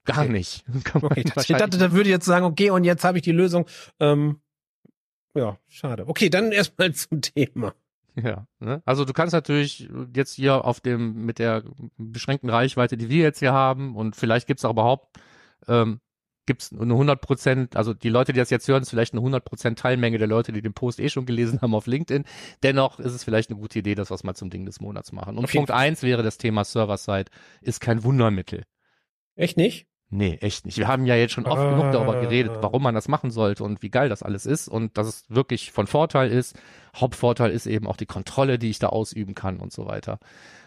Gar 0.07 0.25
okay. 0.25 0.33
nicht. 0.33 0.65
Okay, 0.95 1.25
ich 1.27 1.57
dachte, 1.57 1.79
da 1.79 1.93
würde 1.93 2.09
ich 2.09 2.15
jetzt 2.15 2.25
sagen, 2.25 2.47
okay, 2.47 2.71
und 2.71 2.85
jetzt 2.85 3.05
habe 3.05 3.19
ich 3.19 3.25
die 3.25 3.33
Lösung. 3.33 3.67
Ähm, 4.01 4.41
ja, 5.35 5.59
schade. 5.69 6.09
Okay, 6.09 6.31
dann 6.31 6.53
erstmal 6.53 6.95
zum 6.95 7.21
Thema. 7.21 7.75
Ja, 8.15 8.47
ne? 8.61 8.81
also 8.87 9.05
du 9.05 9.13
kannst 9.13 9.35
natürlich 9.35 9.91
jetzt 10.15 10.33
hier 10.33 10.65
auf 10.65 10.81
dem 10.81 11.27
mit 11.27 11.39
der 11.39 11.65
beschränkten 11.99 12.49
Reichweite, 12.49 12.97
die 12.97 13.11
wir 13.11 13.23
jetzt 13.23 13.41
hier 13.41 13.53
haben, 13.53 13.95
und 13.95 14.17
vielleicht 14.17 14.47
gibt's 14.47 14.65
auch 14.65 14.71
überhaupt 14.71 15.19
ähm, 15.69 16.01
gibt 16.47 16.63
es 16.63 16.73
eine 16.73 16.93
100 16.93 17.21
Prozent, 17.21 17.77
also 17.77 17.93
die 17.93 18.09
Leute, 18.09 18.33
die 18.33 18.39
das 18.39 18.51
jetzt 18.51 18.67
hören, 18.69 18.83
ist 18.83 18.91
vielleicht 18.91 19.13
eine 19.13 19.21
100 19.21 19.45
Prozent 19.45 19.79
Teilmenge 19.79 20.19
der 20.19 20.29
Leute, 20.29 20.53
die 20.53 20.63
den 20.63 20.73
Post 20.73 21.01
eh 21.01 21.09
schon 21.09 21.27
gelesen 21.27 21.61
haben 21.61 21.75
auf 21.75 21.87
LinkedIn. 21.87 22.25
Dennoch 22.63 22.99
ist 22.99 23.13
es 23.13 23.25
vielleicht 23.25 23.51
eine 23.51 23.59
gute 23.59 23.81
Idee, 23.81 23.95
das 23.95 24.11
was 24.11 24.25
mal 24.25 24.35
zum 24.35 24.51
Ding 24.51 24.65
des 24.65 24.81
Monats 24.81 25.13
machen. 25.13 25.37
Und 25.37 25.45
okay. 25.45 25.59
Punkt 25.59 25.71
eins 25.71 26.03
wäre 26.03 26.23
das 26.23 26.39
Thema 26.39 26.65
Server-Side, 26.65 27.31
ist 27.61 27.81
kein 27.81 28.05
Wundermittel. 28.05 28.63
Echt 29.35 29.57
nicht? 29.57 29.87
Nee, 30.09 30.39
echt 30.41 30.67
nicht. 30.67 30.79
Wir 30.79 30.87
haben 30.87 31.05
ja 31.05 31.17
jetzt 31.17 31.33
schon 31.33 31.47
oft 31.47 31.59
ah. 31.59 31.71
genug 31.71 31.93
darüber 31.93 32.21
geredet, 32.21 32.53
warum 32.61 32.83
man 32.83 32.95
das 32.95 33.09
machen 33.09 33.33
sollte 33.33 33.65
und 33.65 33.83
wie 33.83 33.91
geil 33.91 34.09
das 34.09 34.23
alles 34.23 34.47
ist 34.47 34.69
und 34.69 34.97
dass 34.97 35.09
es 35.09 35.25
wirklich 35.29 35.73
von 35.73 35.89
Vorteil 35.89 36.31
ist. 36.31 36.57
Hauptvorteil 36.95 37.51
ist 37.51 37.67
eben 37.67 37.89
auch 37.89 37.97
die 37.97 38.07
Kontrolle, 38.07 38.59
die 38.59 38.71
ich 38.71 38.79
da 38.79 38.89
ausüben 38.89 39.35
kann 39.35 39.59
und 39.59 39.73
so 39.73 39.87
weiter. 39.87 40.21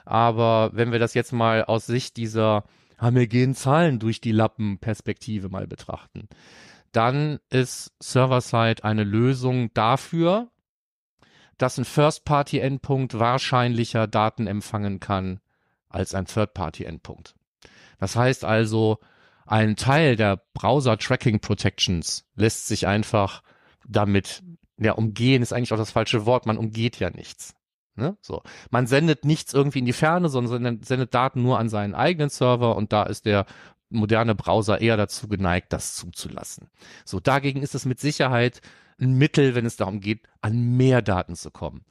Aber 0.04 0.72
wenn 0.74 0.92
wir 0.92 1.00
das 1.00 1.14
jetzt 1.14 1.32
mal 1.32 1.64
aus 1.64 1.86
Sicht 1.86 2.18
dieser 2.18 2.66
haben 3.00 3.16
wir 3.16 3.28
gehen 3.28 3.56
Zahlen 3.56 3.98
durch 3.98 4.22
die 4.22 4.32
Lappen 4.32 4.78
Perspektive 4.78 5.50
mal 5.50 5.68
betrachten. 5.68 6.28
Dann 6.92 7.40
ist 7.50 7.94
Server-Side 8.00 8.84
eine 8.84 9.04
Lösung 9.04 9.74
dafür, 9.74 10.50
dass 11.58 11.78
ein 11.78 11.86
First-Party-Endpunkt 11.86 13.18
wahrscheinlicher 13.18 14.08
Daten 14.08 14.48
empfangen 14.48 15.00
kann 15.00 15.40
als 15.90 16.14
ein 16.14 16.26
Third-Party-Endpunkt. 16.26 17.36
Das 18.00 18.16
heißt 18.16 18.46
also, 18.46 19.00
ein 19.46 19.76
Teil 19.76 20.16
der 20.16 20.42
Browser-Tracking-Protections 20.54 22.26
lässt 22.36 22.68
sich 22.68 22.88
einfach 22.88 23.44
damit, 23.88 24.44
ja, 24.78 24.94
umgehen 24.94 25.42
ist 25.42 25.54
eigentlich 25.54 25.74
auch 25.74 25.78
das 25.78 25.92
falsche 25.92 26.26
Wort, 26.26 26.46
man 26.46 26.58
umgeht 26.58 27.00
ja 27.00 27.10
nichts. 27.10 27.56
Ne? 28.00 28.18
So. 28.22 28.42
Man 28.72 28.88
sendet 28.88 29.26
nichts 29.26 29.54
irgendwie 29.54 29.80
in 29.80 29.86
die 29.86 29.94
Ferne, 29.94 30.30
sondern 30.30 30.82
sendet 30.82 31.14
Daten 31.14 31.44
nur 31.44 31.60
an 31.60 31.70
seinen 31.70 31.94
eigenen 31.94 32.30
Server 32.30 32.76
und 32.76 32.92
da 32.92 33.04
ist 33.04 33.26
der 33.26 33.46
moderne 33.90 34.36
Browser 34.36 34.82
eher 34.82 34.98
dazu 34.98 35.28
geneigt, 35.28 35.74
das 35.74 35.96
zuzulassen. 35.96 36.70
So, 37.06 37.20
dagegen 37.20 37.62
ist 37.62 37.76
es 37.76 37.86
mit 37.86 38.00
Sicherheit 38.00 38.62
ein 39.02 39.14
Mittel, 39.14 39.56
wenn 39.56 39.66
es 39.66 39.78
darum 39.78 40.02
geht, 40.02 40.28
an 40.42 40.78
mehr 40.78 41.02
Daten 41.02 41.36
zu 41.36 41.52
kommen. 41.52 41.86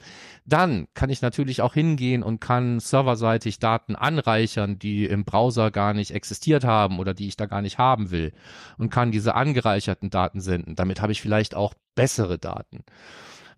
Dann 0.45 0.89
kann 0.95 1.11
ich 1.11 1.23
natürlich 1.23 1.63
auch 1.63 1.75
hingehen 1.75 2.23
und 2.23 2.41
kann 2.41 2.81
serverseitig 2.81 3.59
Daten 3.59 3.97
anreichern, 3.97 4.79
die 4.79 5.07
im 5.07 5.25
Browser 5.25 5.71
gar 5.71 5.95
nicht 5.95 6.13
existiert 6.13 6.65
haben 6.65 6.99
oder 6.99 7.15
die 7.15 7.29
ich 7.29 7.37
da 7.37 7.47
gar 7.47 7.63
nicht 7.63 7.79
haben 7.79 8.11
will 8.11 8.33
und 8.77 8.91
kann 8.91 9.11
diese 9.11 9.35
angereicherten 9.35 10.11
Daten 10.11 10.41
senden. 10.41 10.77
Damit 10.77 11.01
habe 11.01 11.13
ich 11.13 11.23
vielleicht 11.23 11.55
auch 11.55 11.75
bessere 11.95 12.39
Daten. 12.39 12.85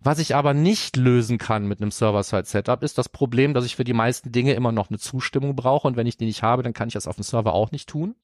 Was 0.03 0.17
ich 0.17 0.35
aber 0.35 0.55
nicht 0.55 0.97
lösen 0.97 1.37
kann 1.37 1.67
mit 1.67 1.79
einem 1.79 1.91
Server-Side-Setup, 1.91 2.81
ist 2.81 2.97
das 2.97 3.07
Problem, 3.07 3.53
dass 3.53 3.65
ich 3.65 3.75
für 3.75 3.83
die 3.83 3.93
meisten 3.93 4.31
Dinge 4.31 4.53
immer 4.53 4.71
noch 4.71 4.89
eine 4.89 4.97
Zustimmung 4.97 5.55
brauche 5.55 5.87
und 5.87 5.95
wenn 5.95 6.07
ich 6.07 6.17
die 6.17 6.25
nicht 6.25 6.41
habe, 6.41 6.63
dann 6.63 6.73
kann 6.73 6.87
ich 6.87 6.95
das 6.95 7.05
auf 7.05 7.15
dem 7.15 7.23
Server 7.23 7.53
auch 7.53 7.71
nicht 7.71 7.87
tun. 7.87 8.15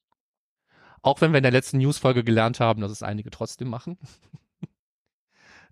Auch 1.02 1.20
wenn 1.20 1.32
wir 1.32 1.38
in 1.38 1.44
der 1.44 1.52
letzten 1.52 1.78
News-Folge 1.78 2.24
gelernt 2.24 2.58
haben, 2.58 2.80
dass 2.80 2.90
es 2.90 3.04
einige 3.04 3.30
trotzdem 3.30 3.68
machen. 3.68 3.96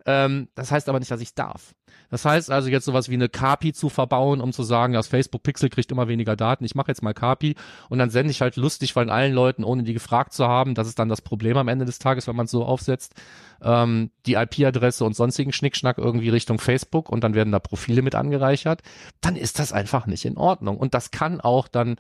Ähm, 0.07 0.49
das 0.55 0.71
heißt 0.71 0.89
aber 0.89 1.01
nicht, 1.01 1.11
dass 1.11 1.21
ich 1.21 1.35
darf. 1.35 1.75
Das 2.11 2.25
heißt 2.25 2.51
also 2.51 2.69
jetzt 2.69 2.85
sowas 2.85 3.09
wie 3.09 3.15
eine 3.15 3.29
KPI 3.29 3.73
zu 3.73 3.89
verbauen, 3.89 4.41
um 4.41 4.53
zu 4.53 4.63
sagen, 4.63 4.93
das 4.93 5.09
Facebook 5.09 5.43
Pixel 5.43 5.69
kriegt 5.69 5.91
immer 5.91 6.07
weniger 6.07 6.37
Daten. 6.37 6.65
Ich 6.65 6.77
mache 6.77 6.89
jetzt 6.89 7.03
mal 7.03 7.15
KPI 7.15 7.57
und 7.89 7.99
dann 7.99 8.11
sende 8.11 8.31
ich 8.31 8.41
halt 8.41 8.57
lustig 8.57 8.93
von 8.93 9.11
allen 9.11 9.33
Leuten, 9.33 9.65
ohne 9.65 9.83
die 9.83 9.93
gefragt 9.93 10.33
zu 10.33 10.47
haben. 10.47 10.75
Das 10.75 10.87
ist 10.87 10.99
dann 11.01 11.09
das 11.09 11.21
Problem 11.21 11.57
am 11.57 11.67
Ende 11.69 11.85
des 11.85 11.99
Tages, 11.99 12.29
wenn 12.29 12.37
man 12.37 12.47
es 12.47 12.53
so 12.53 12.65
aufsetzt. 12.65 13.15
Ähm, 13.61 14.11
die 14.27 14.35
IP-Adresse 14.35 15.05
und 15.05 15.17
sonstigen 15.17 15.53
Schnickschnack 15.53 15.99
irgendwie 15.99 16.29
Richtung 16.29 16.61
Facebook 16.61 17.09
und 17.09 17.25
dann 17.25 17.35
werden 17.35 17.51
da 17.51 17.59
Profile 17.59 18.03
mit 18.03 18.15
angereichert. 18.15 18.83
Dann 19.21 19.35
ist 19.35 19.59
das 19.59 19.73
einfach 19.73 20.07
nicht 20.07 20.25
in 20.25 20.37
Ordnung. 20.37 20.77
Und 20.77 20.95
das 20.95 21.11
kann 21.11 21.41
auch 21.41 21.67
dann 21.67 21.97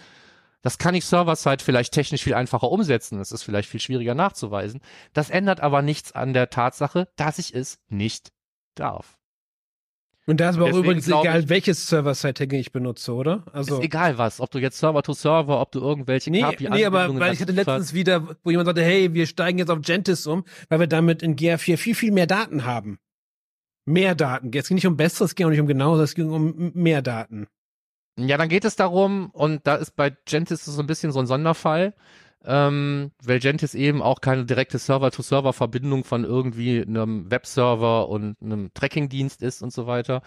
das 0.67 0.79
kann 0.79 0.97
ich 0.97 1.05
server-side 1.05 1.63
vielleicht 1.63 1.95
technisch 1.95 2.25
viel 2.25 2.35
einfacher 2.35 2.73
umsetzen. 2.73 3.19
Das 3.19 3.31
ist 3.31 3.45
vielleicht 3.45 3.69
viel 3.69 3.79
schwieriger 3.79 4.17
nachzuweisen. 4.17 4.81
Das 5.13 5.31
ändert 5.31 5.61
aber 5.61 5.81
nichts 5.81 6.11
an 6.11 6.33
der 6.33 6.51
Tatsache, 6.51 7.07
dass 7.15 7.39
ich 7.39 7.55
es 7.55 7.79
nicht 7.89 8.33
darf. 8.75 9.17
Und 10.27 10.41
da 10.41 10.51
ist 10.51 10.57
aber 10.57 10.65
auch 10.65 10.77
übrigens 10.77 11.07
egal, 11.07 11.43
ich, 11.43 11.49
welches 11.49 11.87
Server-Side-Tagging 11.87 12.59
ich 12.59 12.73
benutze, 12.73 13.15
oder? 13.15 13.45
Also 13.53 13.77
ist 13.77 13.85
egal 13.85 14.19
was, 14.19 14.41
ob 14.41 14.51
du 14.51 14.59
jetzt 14.59 14.79
Server-to-Server, 14.81 15.61
ob 15.61 15.71
du 15.71 15.79
irgendwelche 15.79 16.33
nee, 16.33 16.43
KPI 16.43 16.69
Nee, 16.69 16.85
aber 16.85 17.17
weil 17.17 17.33
ich 17.33 17.41
hatte 17.41 17.53
letztens 17.53 17.95
wieder, 17.95 18.37
wo 18.43 18.51
jemand 18.51 18.67
sagte, 18.67 18.83
hey, 18.83 19.15
wir 19.15 19.29
steigen 19.29 19.59
jetzt 19.59 19.71
auf 19.71 19.83
Gentis 19.83 20.27
um, 20.27 20.43
weil 20.69 20.81
wir 20.81 20.89
damit 20.89 21.23
in 21.23 21.37
GR4 21.37 21.77
viel, 21.77 21.95
viel 21.95 22.11
mehr 22.11 22.27
Daten 22.27 22.65
haben. 22.65 22.99
Mehr 23.85 24.17
Daten. 24.17 24.51
Es 24.53 24.67
ging 24.67 24.75
nicht 24.75 24.87
um 24.89 24.97
besseres, 24.97 25.31
es 25.31 25.35
ging 25.37 25.47
auch 25.47 25.51
nicht 25.51 25.61
um 25.61 25.69
genaues, 25.69 26.01
es 26.01 26.17
ging 26.17 26.29
um 26.29 26.73
mehr 26.75 27.03
Daten. 27.03 27.47
Ja, 28.19 28.39
dann 28.39 28.49
geht 28.49 28.65
es 28.65 28.77
darum, 28.77 29.31
und 29.33 29.67
da 29.67 29.75
ist 29.75 29.95
bei 29.95 30.11
Gentis 30.25 30.65
so 30.65 30.81
ein 30.81 30.87
bisschen 30.87 31.13
so 31.13 31.21
ein 31.21 31.27
Sonderfall, 31.27 31.93
ähm, 32.47 33.11
weil 33.23 33.41
Gentis 33.41 33.75
eben 33.75 34.01
auch 34.01 34.21
keine 34.23 34.47
direkte 34.47 34.79
Server-to-Server-Verbindung 34.79 36.05
von 36.05 36.25
irgendwie 36.25 36.81
einem 36.83 37.31
Webserver 37.31 38.09
und 38.09 38.37
einem 38.41 38.73
Tracking-Dienst 38.73 39.43
ist 39.43 39.63
und 39.63 39.73
so 39.73 39.87
weiter. 39.87 40.23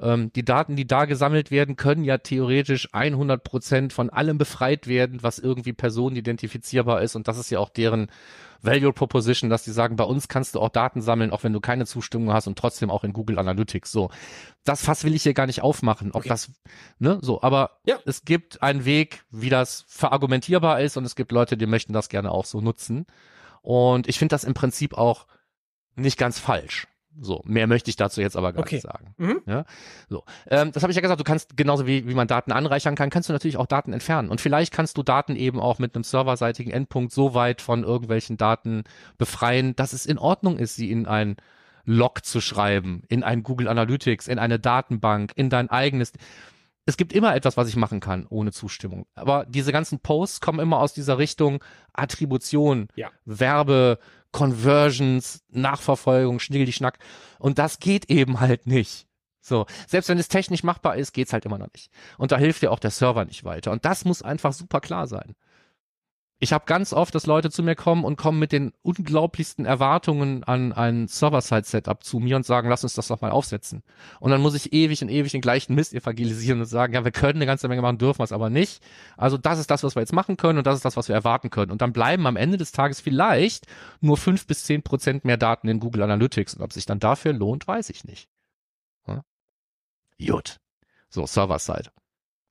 Ähm, 0.00 0.32
die 0.32 0.44
Daten, 0.44 0.76
die 0.76 0.86
da 0.86 1.04
gesammelt 1.04 1.50
werden, 1.50 1.76
können 1.76 2.04
ja 2.04 2.18
theoretisch 2.18 2.88
100 2.92 3.42
Prozent 3.42 3.92
von 3.92 4.10
allem 4.10 4.38
befreit 4.38 4.86
werden, 4.86 5.22
was 5.22 5.38
irgendwie 5.38 5.72
personenidentifizierbar 5.72 7.02
ist. 7.02 7.16
Und 7.16 7.26
das 7.26 7.38
ist 7.38 7.50
ja 7.50 7.58
auch 7.58 7.68
deren 7.68 8.08
Value 8.60 8.92
Proposition, 8.92 9.50
dass 9.50 9.64
die 9.64 9.70
sagen, 9.70 9.96
bei 9.96 10.04
uns 10.04 10.28
kannst 10.28 10.54
du 10.54 10.60
auch 10.60 10.68
Daten 10.68 11.00
sammeln, 11.00 11.30
auch 11.30 11.44
wenn 11.44 11.52
du 11.52 11.60
keine 11.60 11.86
Zustimmung 11.86 12.32
hast 12.32 12.46
und 12.46 12.58
trotzdem 12.58 12.90
auch 12.90 13.04
in 13.04 13.12
Google 13.12 13.38
Analytics. 13.38 13.92
So, 13.92 14.10
das 14.64 14.82
Fass 14.82 15.04
will 15.04 15.14
ich 15.14 15.22
hier 15.22 15.34
gar 15.34 15.46
nicht 15.46 15.62
aufmachen, 15.62 16.10
ob 16.10 16.20
okay. 16.20 16.28
das, 16.28 16.50
ne, 16.98 17.18
so. 17.20 17.42
Aber 17.42 17.78
ja. 17.86 17.98
es 18.04 18.24
gibt 18.24 18.62
einen 18.62 18.84
Weg, 18.84 19.24
wie 19.30 19.50
das 19.50 19.84
verargumentierbar 19.88 20.80
ist 20.80 20.96
und 20.96 21.04
es 21.04 21.16
gibt 21.16 21.32
Leute, 21.32 21.56
die 21.56 21.66
möchten 21.66 21.92
das 21.92 22.08
gerne 22.08 22.30
auch 22.30 22.44
so 22.44 22.60
nutzen. 22.60 23.06
Und 23.62 24.08
ich 24.08 24.18
finde 24.18 24.34
das 24.34 24.44
im 24.44 24.54
Prinzip 24.54 24.94
auch 24.94 25.26
nicht 25.94 26.18
ganz 26.18 26.38
falsch. 26.38 26.86
So, 27.20 27.42
mehr 27.44 27.66
möchte 27.66 27.90
ich 27.90 27.96
dazu 27.96 28.20
jetzt 28.20 28.36
aber 28.36 28.52
gar 28.52 28.62
okay. 28.62 28.76
nicht 28.76 28.84
sagen. 28.84 29.14
Mhm. 29.16 29.40
Ja, 29.46 29.64
so, 30.08 30.24
ähm, 30.48 30.72
das 30.72 30.82
habe 30.82 30.92
ich 30.92 30.96
ja 30.96 31.02
gesagt. 31.02 31.20
Du 31.20 31.24
kannst 31.24 31.56
genauso 31.56 31.86
wie 31.86 32.06
wie 32.08 32.14
man 32.14 32.28
Daten 32.28 32.52
anreichern 32.52 32.94
kann, 32.94 33.10
kannst 33.10 33.28
du 33.28 33.32
natürlich 33.32 33.56
auch 33.56 33.66
Daten 33.66 33.92
entfernen. 33.92 34.28
Und 34.28 34.40
vielleicht 34.40 34.72
kannst 34.72 34.96
du 34.96 35.02
Daten 35.02 35.36
eben 35.36 35.60
auch 35.60 35.78
mit 35.78 35.94
einem 35.94 36.04
serverseitigen 36.04 36.72
Endpunkt 36.72 37.12
so 37.12 37.34
weit 37.34 37.60
von 37.60 37.84
irgendwelchen 37.84 38.36
Daten 38.36 38.84
befreien, 39.16 39.74
dass 39.76 39.92
es 39.92 40.06
in 40.06 40.18
Ordnung 40.18 40.58
ist, 40.58 40.76
sie 40.76 40.90
in 40.90 41.06
ein 41.06 41.36
Log 41.84 42.24
zu 42.24 42.40
schreiben, 42.40 43.02
in 43.08 43.22
ein 43.22 43.42
Google 43.42 43.66
Analytics, 43.68 44.28
in 44.28 44.38
eine 44.38 44.58
Datenbank, 44.58 45.32
in 45.36 45.48
dein 45.48 45.70
eigenes 45.70 46.12
es 46.88 46.96
gibt 46.96 47.12
immer 47.12 47.36
etwas, 47.36 47.58
was 47.58 47.68
ich 47.68 47.76
machen 47.76 48.00
kann 48.00 48.26
ohne 48.30 48.50
Zustimmung. 48.50 49.04
Aber 49.14 49.44
diese 49.46 49.72
ganzen 49.72 49.98
Posts 49.98 50.40
kommen 50.40 50.58
immer 50.58 50.78
aus 50.78 50.94
dieser 50.94 51.18
Richtung 51.18 51.62
Attribution, 51.92 52.88
Ja. 52.96 53.10
Werbe, 53.26 53.98
Conversions, 54.32 55.44
Nachverfolgung, 55.50 56.38
Schnigel 56.40 56.64
die 56.64 56.72
Schnack. 56.72 56.98
Und 57.38 57.58
das 57.58 57.78
geht 57.78 58.08
eben 58.10 58.40
halt 58.40 58.66
nicht. 58.66 59.06
So, 59.42 59.66
selbst 59.86 60.08
wenn 60.08 60.16
es 60.16 60.28
technisch 60.28 60.62
machbar 60.62 60.96
ist, 60.96 61.12
geht's 61.12 61.34
halt 61.34 61.44
immer 61.44 61.58
noch 61.58 61.70
nicht. 61.74 61.90
Und 62.16 62.32
da 62.32 62.38
hilft 62.38 62.62
dir 62.62 62.72
auch 62.72 62.78
der 62.78 62.90
Server 62.90 63.26
nicht 63.26 63.44
weiter. 63.44 63.70
Und 63.70 63.84
das 63.84 64.06
muss 64.06 64.22
einfach 64.22 64.54
super 64.54 64.80
klar 64.80 65.06
sein. 65.06 65.34
Ich 66.40 66.52
habe 66.52 66.66
ganz 66.66 66.92
oft, 66.92 67.12
dass 67.16 67.26
Leute 67.26 67.50
zu 67.50 67.64
mir 67.64 67.74
kommen 67.74 68.04
und 68.04 68.16
kommen 68.16 68.38
mit 68.38 68.52
den 68.52 68.72
unglaublichsten 68.82 69.64
Erwartungen 69.66 70.44
an 70.44 70.72
ein 70.72 71.08
Server-Side-Setup 71.08 72.04
zu 72.04 72.20
mir 72.20 72.36
und 72.36 72.46
sagen, 72.46 72.68
lass 72.68 72.84
uns 72.84 72.94
das 72.94 73.08
doch 73.08 73.20
mal 73.20 73.32
aufsetzen. 73.32 73.82
Und 74.20 74.30
dann 74.30 74.40
muss 74.40 74.54
ich 74.54 74.72
ewig 74.72 75.02
und 75.02 75.08
ewig 75.08 75.32
den 75.32 75.40
gleichen 75.40 75.74
Mist 75.74 75.94
evangelisieren 75.94 76.60
und 76.60 76.66
sagen, 76.66 76.94
ja, 76.94 77.04
wir 77.04 77.10
können 77.10 77.38
eine 77.38 77.46
ganze 77.46 77.66
Menge 77.66 77.82
machen, 77.82 77.98
dürfen 77.98 78.20
wir 78.20 78.24
es 78.24 78.30
aber 78.30 78.50
nicht. 78.50 78.84
Also 79.16 79.36
das 79.36 79.58
ist 79.58 79.68
das, 79.68 79.82
was 79.82 79.96
wir 79.96 80.00
jetzt 80.00 80.12
machen 80.12 80.36
können 80.36 80.58
und 80.58 80.66
das 80.66 80.76
ist 80.76 80.84
das, 80.84 80.96
was 80.96 81.08
wir 81.08 81.16
erwarten 81.16 81.50
können. 81.50 81.72
Und 81.72 81.82
dann 81.82 81.92
bleiben 81.92 82.24
am 82.28 82.36
Ende 82.36 82.56
des 82.56 82.70
Tages 82.70 83.00
vielleicht 83.00 83.66
nur 84.00 84.16
fünf 84.16 84.46
bis 84.46 84.62
zehn 84.62 84.84
Prozent 84.84 85.24
mehr 85.24 85.38
Daten 85.38 85.66
in 85.66 85.80
Google 85.80 86.02
Analytics. 86.02 86.54
Und 86.54 86.62
ob 86.62 86.72
sich 86.72 86.86
dann 86.86 87.00
dafür 87.00 87.32
lohnt, 87.32 87.66
weiß 87.66 87.90
ich 87.90 88.04
nicht. 88.04 88.28
Hm? 89.06 89.22
Gut. 90.24 90.58
So, 91.08 91.26
Server-Side. 91.26 91.90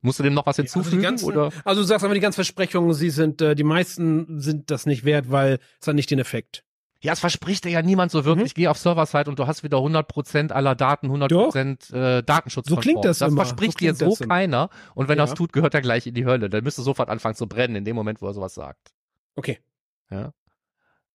Musst 0.07 0.19
du 0.19 0.23
dem 0.23 0.33
noch 0.33 0.45
was 0.47 0.57
Also 0.59 0.63
die 0.63 0.73
hinzufügen? 0.73 1.03
ganzen- 1.03 1.25
oder? 1.25 1.51
Also 1.63 1.81
du 1.81 1.87
sagst 1.87 2.03
aber, 2.03 2.13
die 2.15 2.19
ganzen 2.19 2.37
Versprechungen, 2.37 2.93
sie 2.93 3.09
sind, 3.11 3.41
äh, 3.41 3.53
die 3.55 3.63
meisten 3.63 4.39
sind 4.41 4.71
das 4.71 4.85
nicht 4.87 5.05
wert, 5.05 5.29
weil 5.29 5.59
es 5.79 5.87
hat 5.87 5.93
nicht 5.95 6.09
den 6.09 6.17
Effekt. 6.19 6.63
Ja, 7.01 7.13
es 7.13 7.19
verspricht 7.19 7.63
dir 7.63 7.69
ja 7.69 7.83
niemand 7.83 8.11
so 8.11 8.25
wirklich. 8.25 8.55
Geh 8.55 8.67
auf 8.69 8.79
Server-Side 8.79 9.29
und 9.29 9.37
du 9.37 9.45
hast 9.45 9.61
wieder 9.63 9.77
100% 9.77 10.51
aller 10.51 10.73
Daten, 10.73 11.11
100% 11.11 11.93
äh, 11.93 12.23
Datenschutz. 12.23 12.67
So 12.67 12.75
klingt 12.75 13.05
das 13.05 13.19
Das 13.19 13.31
immer. 13.31 13.45
verspricht 13.45 13.73
So 13.73 13.77
dir 13.85 13.93
so 13.93 14.15
keiner. 14.27 14.69
Und 14.95 15.07
wenn 15.07 15.19
Ja. 15.19 15.25
er 15.25 15.27
es 15.29 15.35
tut, 15.35 15.53
gehört 15.53 15.75
er 15.75 15.81
gleich 15.81 16.07
in 16.07 16.15
die 16.15 16.25
Hölle. 16.25 16.49
Dann 16.49 16.63
müsste 16.63 16.81
sofort 16.81 17.09
anfangen 17.09 17.35
zu 17.35 17.45
brennen, 17.47 17.75
in 17.75 17.85
dem 17.85 17.95
Moment, 17.95 18.19
wo 18.21 18.25
er 18.27 18.33
sowas 18.33 18.55
sagt. 18.55 18.93
Okay. 19.35 19.59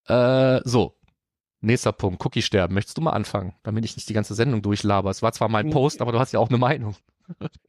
Äh, 0.07 0.61
so. 0.65 0.97
Nächster 1.61 1.93
Punkt. 1.93 2.25
Cookie 2.25 2.43
sterben. 2.43 2.75
Möchtest 2.75 2.99
du 2.99 3.03
mal 3.03 3.11
anfangen, 3.13 3.55
damit 3.63 3.85
ich 3.85 3.95
nicht 3.97 4.09
die 4.09 4.15
ganze 4.15 4.35
Sendung 4.35 4.63
durchlaber? 4.63 5.11
Es 5.11 5.23
war 5.23 5.33
zwar 5.33 5.49
mein. 5.49 5.71
Post, 5.71 6.01
aber 6.01 6.11
du 6.13 6.19
hast 6.19 6.33
ja 6.33 6.41
auch 6.41 6.49
eine 6.49 6.59
Meinung. 6.59 6.97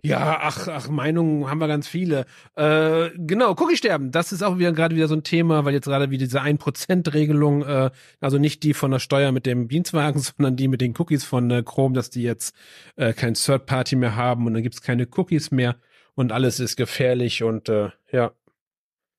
Ja, 0.01 0.39
ach, 0.41 0.67
ach, 0.67 0.89
Meinungen 0.89 1.49
haben 1.49 1.59
wir 1.59 1.67
ganz 1.67 1.87
viele. 1.87 2.25
Äh, 2.55 3.09
genau, 3.15 3.51
Cookie-Sterben, 3.51 4.11
das 4.11 4.31
ist 4.31 4.43
auch 4.43 4.57
wieder 4.57 4.73
gerade 4.73 4.95
wieder 4.95 5.07
so 5.07 5.15
ein 5.15 5.23
Thema, 5.23 5.65
weil 5.65 5.73
jetzt 5.73 5.85
gerade 5.85 6.11
wieder 6.11 6.25
diese 6.25 6.41
1%-Regelung, 6.41 7.63
äh, 7.63 7.91
also 8.19 8.37
nicht 8.37 8.63
die 8.63 8.73
von 8.73 8.91
der 8.91 8.99
Steuer 8.99 9.31
mit 9.31 9.45
dem 9.45 9.67
Dienstwagen, 9.67 10.19
sondern 10.21 10.55
die 10.55 10.67
mit 10.67 10.81
den 10.81 10.93
Cookies 10.97 11.23
von 11.23 11.49
äh, 11.51 11.63
Chrome, 11.63 11.95
dass 11.95 12.09
die 12.09 12.23
jetzt 12.23 12.55
äh, 12.95 13.13
kein 13.13 13.33
Third-Party 13.33 13.95
mehr 13.95 14.15
haben 14.15 14.45
und 14.45 14.53
dann 14.53 14.63
gibt's 14.63 14.81
keine 14.81 15.07
Cookies 15.15 15.51
mehr 15.51 15.75
und 16.15 16.31
alles 16.31 16.59
ist 16.59 16.75
gefährlich 16.75 17.43
und 17.43 17.69
äh, 17.69 17.89
ja. 18.11 18.31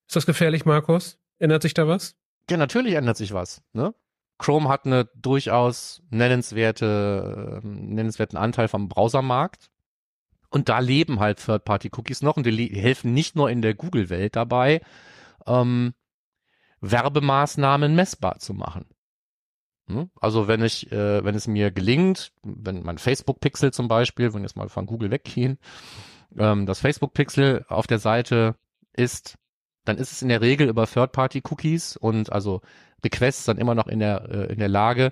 Ist 0.06 0.16
das 0.16 0.26
gefährlich, 0.26 0.64
Markus? 0.64 1.18
Ändert 1.38 1.62
sich 1.62 1.74
da 1.74 1.88
was? 1.88 2.16
Ja, 2.50 2.56
natürlich 2.56 2.94
ändert 2.94 3.16
sich 3.16 3.32
was. 3.32 3.62
Ne? 3.72 3.94
Chrome 4.38 4.68
hat 4.68 4.84
eine 4.84 5.06
durchaus 5.14 6.02
nennenswerte, 6.10 7.60
ähm, 7.62 7.94
nennenswerten 7.94 8.36
Anteil 8.36 8.68
vom 8.68 8.88
Browsermarkt. 8.88 9.70
Und 10.54 10.68
da 10.68 10.78
leben 10.78 11.18
halt 11.18 11.44
Third-Party-Cookies 11.44 12.22
noch 12.22 12.36
und 12.36 12.46
die 12.46 12.66
helfen 12.68 13.12
nicht 13.12 13.34
nur 13.34 13.50
in 13.50 13.60
der 13.60 13.74
Google-Welt 13.74 14.36
dabei, 14.36 14.82
ähm, 15.48 15.94
Werbemaßnahmen 16.80 17.96
messbar 17.96 18.38
zu 18.38 18.54
machen. 18.54 18.84
Hm? 19.88 20.10
Also 20.14 20.46
wenn 20.46 20.62
ich, 20.62 20.92
äh, 20.92 21.24
wenn 21.24 21.34
es 21.34 21.48
mir 21.48 21.72
gelingt, 21.72 22.32
wenn 22.44 22.84
mein 22.84 22.98
Facebook-Pixel 22.98 23.72
zum 23.72 23.88
Beispiel, 23.88 24.26
wenn 24.26 24.42
wir 24.42 24.46
jetzt 24.46 24.56
mal 24.56 24.68
von 24.68 24.86
Google 24.86 25.10
weggehen, 25.10 25.58
ähm, 26.38 26.66
das 26.66 26.78
Facebook-Pixel 26.78 27.64
auf 27.68 27.88
der 27.88 27.98
Seite 27.98 28.54
ist, 28.92 29.36
dann 29.84 29.98
ist 29.98 30.12
es 30.12 30.22
in 30.22 30.28
der 30.28 30.40
Regel 30.40 30.68
über 30.68 30.86
Third-Party-Cookies 30.86 31.96
und 31.96 32.30
also 32.30 32.60
Requests 33.04 33.44
dann 33.44 33.58
immer 33.58 33.74
noch 33.74 33.88
in 33.88 33.98
der, 33.98 34.28
äh, 34.30 34.52
in 34.52 34.60
der 34.60 34.68
Lage, 34.68 35.10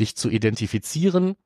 dich 0.00 0.16
zu 0.16 0.30
identifizieren, 0.30 1.36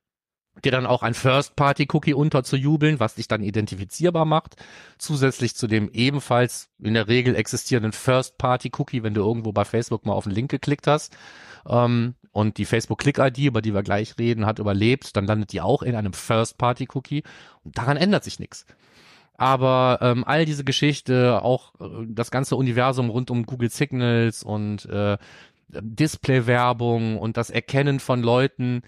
dir 0.63 0.71
dann 0.71 0.85
auch 0.85 1.01
ein 1.03 1.13
First-Party-Cookie 1.13 2.13
unterzujubeln, 2.13 2.99
was 2.99 3.15
dich 3.15 3.27
dann 3.27 3.43
identifizierbar 3.43 4.25
macht, 4.25 4.55
zusätzlich 4.97 5.55
zu 5.55 5.67
dem 5.67 5.89
ebenfalls 5.91 6.69
in 6.81 6.93
der 6.93 7.07
Regel 7.07 7.35
existierenden 7.35 7.91
First-Party-Cookie, 7.91 9.03
wenn 9.03 9.13
du 9.13 9.21
irgendwo 9.21 9.51
bei 9.51 9.65
Facebook 9.65 10.05
mal 10.05 10.13
auf 10.13 10.25
den 10.25 10.33
Link 10.33 10.51
geklickt 10.51 10.87
hast 10.87 11.15
ähm, 11.67 12.15
und 12.31 12.57
die 12.57 12.65
Facebook-Click-ID, 12.65 13.39
über 13.39 13.61
die 13.61 13.73
wir 13.73 13.83
gleich 13.83 14.17
reden, 14.19 14.45
hat 14.45 14.59
überlebt, 14.59 15.15
dann 15.17 15.25
landet 15.25 15.51
die 15.53 15.61
auch 15.61 15.81
in 15.81 15.95
einem 15.95 16.13
First-Party-Cookie 16.13 17.23
und 17.63 17.77
daran 17.77 17.97
ändert 17.97 18.23
sich 18.23 18.39
nichts. 18.39 18.65
Aber 19.35 19.97
ähm, 20.01 20.23
all 20.25 20.45
diese 20.45 20.63
Geschichte, 20.63 21.41
auch 21.41 21.73
äh, 21.79 22.05
das 22.07 22.29
ganze 22.29 22.55
Universum 22.55 23.09
rund 23.09 23.31
um 23.31 23.45
Google 23.45 23.71
Signals 23.71 24.43
und 24.43 24.85
äh, 24.85 25.17
Display-Werbung 25.69 27.17
und 27.17 27.37
das 27.37 27.49
Erkennen 27.49 27.99
von 27.99 28.21
Leuten 28.21 28.83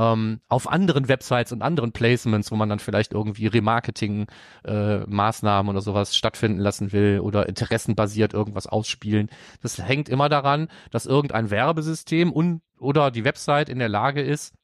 ähm, 0.00 0.40
auf 0.48 0.68
anderen 0.70 1.08
Websites 1.08 1.52
und 1.52 1.60
anderen 1.62 1.92
Placements, 1.92 2.50
wo 2.50 2.56
man 2.56 2.68
dann 2.70 2.78
vielleicht 2.78 3.12
irgendwie 3.12 3.46
Remarketing-Maßnahmen 3.48 5.70
oder 5.70 5.82
sowas 5.82 6.16
stattfinden 6.16 6.58
lassen 6.58 6.92
will 6.92 7.20
oder 7.20 7.46
interessenbasiert 7.48 8.32
irgendwas 8.32 8.66
ausspielen. 8.66 9.28
Das 9.62 9.76
hängt 9.78 10.08
immer 10.08 10.28
daran, 10.30 10.68
dass 10.90 11.04
irgendein 11.06 11.50
Werbesystem 11.50 12.32
und 12.32 12.62
oder 12.78 13.10
die 13.10 13.24
Website 13.24 13.68
in 13.68 13.78
der 13.78 13.90
Lage 13.90 14.22
ist, 14.22 14.54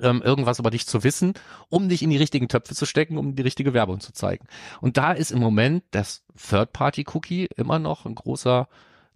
ähm, 0.00 0.22
irgendwas 0.22 0.60
über 0.60 0.70
dich 0.70 0.86
zu 0.86 1.02
wissen, 1.02 1.34
um 1.68 1.88
dich 1.88 2.02
in 2.02 2.10
die 2.10 2.16
richtigen 2.16 2.46
Töpfe 2.48 2.76
zu 2.76 2.86
stecken, 2.86 3.18
um 3.18 3.34
die 3.34 3.42
richtige 3.42 3.74
Werbung 3.74 3.98
zu 3.98 4.12
zeigen. 4.12 4.46
Und 4.80 4.96
da 4.96 5.10
ist 5.10 5.32
im 5.32 5.40
Moment 5.40 5.82
das 5.90 6.22
Third-Party-Cookie 6.48 7.48
immer 7.56 7.80
noch 7.80 8.06
ein 8.06 8.14
großer 8.14 8.68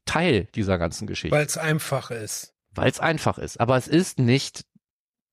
Teil 0.05 0.49
dieser 0.57 0.79
ganzen 0.79 1.07
Geschichte, 1.07 1.37
Weil 1.37 1.47
es 1.47 1.57
einfach 1.57 2.11
ist. 2.11 2.55
weil 2.73 2.91
es 2.91 2.99
einfach 2.99 3.39
ist. 3.39 3.61
Aber 3.61 3.77
es 3.77 3.87
ist 3.87 4.19
nicht 4.19 4.65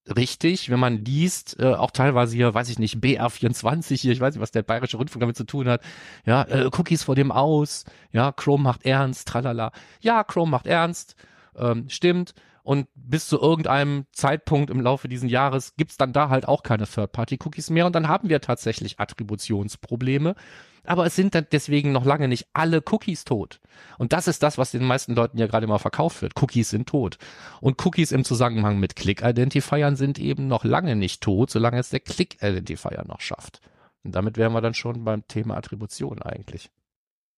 richtig, 0.07 0.69
wenn 0.69 0.79
man 0.79 1.03
liest, 1.05 1.59
äh, 1.59 1.73
auch 1.73 1.91
teilweise 1.91 2.35
hier, 2.35 2.53
weiß 2.53 2.69
ich 2.69 2.79
nicht, 2.79 2.97
BR24 2.97 3.99
hier, 3.99 4.11
ich 4.11 4.19
weiß 4.19 4.35
nicht, 4.35 4.41
was 4.41 4.51
der 4.51 4.63
Bayerische 4.63 4.97
Rundfunk 4.97 5.21
damit 5.21 5.37
zu 5.37 5.45
tun 5.45 5.67
hat, 5.67 5.81
ja, 6.25 6.43
äh, 6.43 6.65
Cookies 6.65 7.03
vor 7.03 7.15
dem 7.15 7.31
aus, 7.31 7.85
ja, 8.11 8.31
Chrome 8.31 8.63
macht 8.63 8.85
ernst, 8.85 9.27
tralala. 9.27 9.71
Ja, 10.01 10.23
Chrome 10.23 10.51
macht 10.51 10.67
ernst, 10.67 11.15
ähm, 11.55 11.89
stimmt. 11.89 12.33
Und 12.63 12.87
bis 12.93 13.27
zu 13.27 13.39
irgendeinem 13.39 14.05
Zeitpunkt 14.11 14.69
im 14.69 14.81
Laufe 14.81 15.07
dieses 15.07 15.29
Jahres 15.29 15.75
gibt's 15.75 15.97
dann 15.97 16.13
da 16.13 16.29
halt 16.29 16.47
auch 16.47 16.63
keine 16.63 16.85
Third-Party-Cookies 16.85 17.69
mehr 17.69 17.85
und 17.85 17.95
dann 17.95 18.07
haben 18.07 18.29
wir 18.29 18.41
tatsächlich 18.41 18.99
Attributionsprobleme. 18.99 20.35
Aber 20.83 21.05
es 21.05 21.15
sind 21.15 21.35
dann 21.35 21.45
deswegen 21.51 21.91
noch 21.91 22.05
lange 22.05 22.27
nicht 22.27 22.47
alle 22.53 22.81
Cookies 22.89 23.23
tot. 23.23 23.59
Und 23.99 24.13
das 24.13 24.27
ist 24.27 24.41
das, 24.41 24.57
was 24.57 24.71
den 24.71 24.83
meisten 24.83 25.13
Leuten 25.13 25.37
ja 25.37 25.45
gerade 25.45 25.67
mal 25.67 25.77
verkauft 25.77 26.21
wird. 26.23 26.33
Cookies 26.41 26.71
sind 26.71 26.89
tot. 26.89 27.17
Und 27.59 27.85
Cookies 27.85 28.11
im 28.11 28.23
Zusammenhang 28.23 28.79
mit 28.79 28.95
Click-Identifiern 28.95 29.95
sind 29.95 30.17
eben 30.17 30.47
noch 30.47 30.63
lange 30.63 30.95
nicht 30.95 31.21
tot, 31.21 31.51
solange 31.51 31.79
es 31.79 31.89
der 31.89 31.99
Click-Identifier 31.99 33.03
noch 33.07 33.21
schafft. 33.21 33.61
Und 34.03 34.15
damit 34.15 34.37
wären 34.37 34.53
wir 34.53 34.61
dann 34.61 34.73
schon 34.73 35.03
beim 35.03 35.27
Thema 35.27 35.55
Attribution 35.55 36.21
eigentlich. 36.21 36.71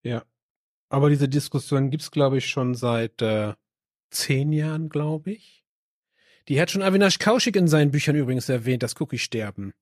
Ja. 0.04 0.24
Aber 0.90 1.10
diese 1.10 1.28
Diskussion 1.28 1.90
gibt's 1.90 2.12
glaube 2.12 2.38
ich, 2.38 2.48
schon 2.48 2.76
seit 2.76 3.22
äh, 3.22 3.54
zehn 4.14 4.52
Jahren, 4.52 4.90
glaube 4.90 5.32
ich. 5.32 5.64
Die 6.48 6.60
hat 6.62 6.72
schon 6.72 6.82
Avinash 6.82 7.20
Kaushik 7.20 7.56
in 7.56 7.68
seinen 7.68 7.92
Büchern 7.92 8.16
übrigens 8.16 8.50
erwähnt, 8.50 8.84
dass 8.84 9.00
Cookies 9.00 9.22
sterben. 9.22 9.74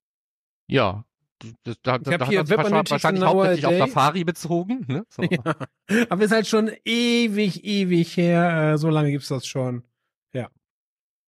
Ja. 0.68 1.06
Das, 1.64 1.76
da, 1.82 1.96
Ich 1.96 2.04
da, 2.04 2.28
hier 2.28 2.40
hat 2.40 2.46
das 2.46 2.50
Web 2.52 2.60
Analytics 2.60 2.92
wahrscheinlich 2.92 3.24
hauptsächlich 3.24 3.66
auf. 3.66 3.78
Safari 3.90 4.24
bezogen. 4.24 4.86
Ne? 4.88 5.06
So. 5.10 5.24
Ja. 5.24 5.56
Aber 6.10 6.24
ist 6.24 6.32
halt 6.32 6.48
schon 6.48 6.72
ewig, 6.86 7.64
ewig 7.64 8.16
her. 8.16 8.74
Äh, 8.74 8.78
so 8.78 8.90
lange 8.90 9.12
gibt's 9.12 9.30
das 9.30 9.46
schon. 9.48 9.84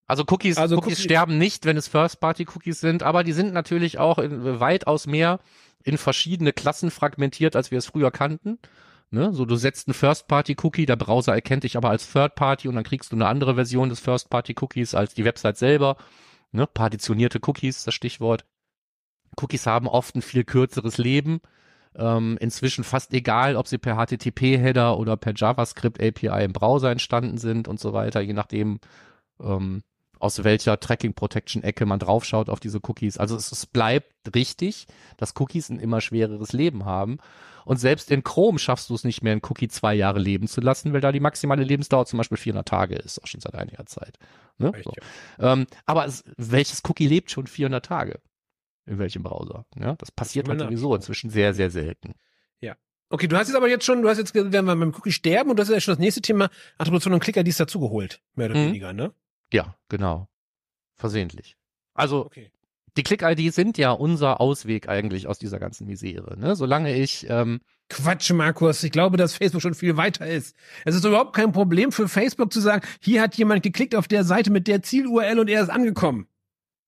Also 0.06 0.26
Cookies, 0.30 0.58
Also 0.58 0.78
Cookies 0.78 0.98
Cookie- 0.98 1.04
sterben 1.04 1.38
nicht, 1.38 1.66
wenn 1.66 1.78
es 1.78 1.88
First-Party-Cookies 1.88 2.82
sind, 2.82 3.04
aber 3.04 3.24
die 3.24 3.32
sind 3.32 3.54
natürlich 3.54 4.00
auch 4.00 4.20
in, 4.20 4.60
weitaus 4.60 5.08
mehr 5.08 5.40
in 5.84 5.98
verschiedene 5.98 6.52
Klassen 6.52 6.92
fragmentiert, 6.92 7.56
als 7.56 7.72
wir 7.72 7.78
es 7.78 7.86
früher 7.86 8.12
kannten. 8.12 8.60
Ne? 9.14 9.32
So, 9.32 9.46
du 9.46 9.56
setzt 9.56 9.88
einen 9.88 9.94
First-Party-Cookie, 9.94 10.88
der 10.88 10.96
Browser 10.96 11.36
erkennt 11.36 11.66
dich 11.66 11.78
aber 11.78 11.92
als 11.92 12.12
Third-Party 12.12 12.68
und 12.68 12.74
dann 12.74 12.84
kriegst 12.84 13.12
du 13.12 13.16
eine 13.16 13.28
andere 13.28 13.54
Version 13.54 13.90
des 13.90 14.00
First-Party-Cookies 14.00 14.96
als 14.96 15.14
die 15.14 15.24
Website 15.24 15.58
selber. 15.58 15.98
Ne? 16.52 16.66
Partitionierte 16.66 17.40
Cookies, 17.46 17.84
das 17.84 17.94
Stichwort. 17.94 18.44
Cookies 19.40 19.68
haben 19.68 19.88
oft 19.88 20.16
ein 20.16 20.24
viel 20.24 20.44
kürzeres 20.44 20.98
Leben. 20.98 21.42
Ähm, 21.96 22.38
inzwischen 22.40 22.84
fast 22.84 23.14
egal, 23.14 23.56
ob 23.56 23.68
sie 23.68 23.78
per 23.78 24.04
HTTP-Header 24.04 24.98
oder 24.98 25.16
per 25.16 25.34
JavaScript-API 25.36 26.46
im 26.46 26.54
Browser 26.54 26.90
entstanden 26.90 27.38
sind 27.38 27.68
und 27.68 27.80
so 27.80 27.94
weiter, 27.94 28.20
je 28.20 28.34
nachdem, 28.34 28.80
ähm, 29.40 29.84
aus 30.24 30.44
welcher 30.44 30.80
Tracking-Protection-Ecke 30.80 31.86
man 31.86 32.00
draufschaut 32.00 32.50
auf 32.50 32.60
diese 32.60 32.80
Cookies. 32.82 33.18
Also 33.18 33.36
es, 33.36 33.52
es 33.52 33.66
bleibt 33.66 34.14
richtig, 34.34 34.88
dass 35.18 35.34
Cookies 35.40 35.70
ein 35.70 35.80
immer 35.80 36.02
schwereres 36.02 36.54
Leben 36.54 36.86
haben. 36.86 37.18
Und 37.66 37.78
selbst 37.78 38.10
in 38.12 38.24
Chrome 38.24 38.58
schaffst 38.60 38.90
du 38.90 38.96
es 38.96 39.04
nicht 39.04 39.22
mehr, 39.22 39.34
einen 39.34 39.42
Cookie 39.44 39.68
zwei 39.68 39.94
Jahre 39.94 40.20
leben 40.20 40.48
zu 40.48 40.62
lassen, 40.62 40.94
weil 40.94 41.02
da 41.02 41.12
die 41.12 41.20
maximale 41.20 41.64
Lebensdauer 41.64 42.06
zum 42.06 42.18
Beispiel 42.18 42.38
400 42.38 42.68
Tage 42.68 42.96
ist, 42.96 43.22
auch 43.22 43.28
schon 43.28 43.42
seit 43.42 43.56
einiger 43.56 43.86
Zeit. 43.86 44.18
Ne? 44.58 44.72
So. 44.84 44.94
ja. 45.40 45.54
Ähm, 45.54 45.68
aber 45.86 46.06
es, 46.06 46.24
welches 46.38 46.82
Cookie 46.88 47.08
lebt 47.08 47.30
schon 47.32 47.48
400 47.48 47.86
Tage? 47.86 48.20
in 48.86 49.00
welchem 49.00 49.24
Browser. 49.24 49.66
Ja, 49.80 49.96
das 49.96 50.12
passiert 50.12 50.50
halt 50.50 50.60
sowieso 50.60 50.94
inzwischen 50.94 51.30
sehr, 51.30 51.54
sehr 51.54 51.70
selten. 51.70 52.16
Okay, 53.14 53.28
du 53.28 53.38
hast 53.38 53.48
jetzt 53.48 53.56
aber 53.56 53.70
jetzt 53.70 53.86
schon, 53.86 54.02
du 54.02 54.10
hast 54.10 54.18
jetzt, 54.18 54.34
werden 54.34 54.66
wir 54.66 54.76
beim 54.76 54.92
Cookie 54.96 55.12
sterben 55.12 55.52
und 55.52 55.60
das 55.60 55.70
ist 55.70 55.74
ja 55.76 55.80
schon 55.80 55.92
das 55.92 56.00
nächste 56.00 56.22
Thema, 56.22 56.50
Attribution 56.80 57.14
und 57.14 57.20
Clicker-IDs 57.20 57.58
dazugeholt. 57.58 58.24
Mehr 58.34 58.50
oder 58.50 58.60
Mhm. 58.60 58.68
weniger, 58.70 58.92
ne? 58.92 59.14
Ja, 59.54 59.76
genau. 59.90 60.28
Versehentlich. 60.96 61.56
Also 61.94 62.26
Okay. 62.26 62.52
die 62.98 63.04
Click-IDs 63.04 63.56
sind 63.56 63.78
ja 63.78 63.92
unser 63.92 64.42
Ausweg 64.42 64.90
eigentlich 64.90 65.28
aus 65.28 65.40
dieser 65.40 65.60
ganzen 65.60 65.88
Misere. 65.88 66.38
Ne? 66.40 66.56
Solange 66.56 66.96
ich 66.96 67.28
ähm, 67.30 67.62
Quatsch, 67.90 68.32
Markus. 68.32 68.84
Ich 68.84 68.92
glaube, 68.92 69.18
dass 69.18 69.36
Facebook 69.36 69.62
schon 69.62 69.74
viel 69.76 69.98
weiter 69.98 70.26
ist. 70.26 70.56
Es 70.86 70.96
ist 70.96 71.06
überhaupt 71.06 71.36
kein 71.36 71.52
Problem 71.52 71.92
für 71.92 72.08
Facebook 72.08 72.52
zu 72.52 72.60
sagen, 72.60 72.86
hier 73.02 73.22
hat 73.22 73.36
jemand 73.36 73.62
geklickt 73.64 73.96
auf 73.96 74.08
der 74.08 74.24
Seite 74.24 74.52
mit 74.52 74.68
der 74.68 74.82
Ziel-URL 74.82 75.40
und 75.40 75.50
er 75.50 75.62
ist 75.62 75.70
angekommen. 75.70 76.28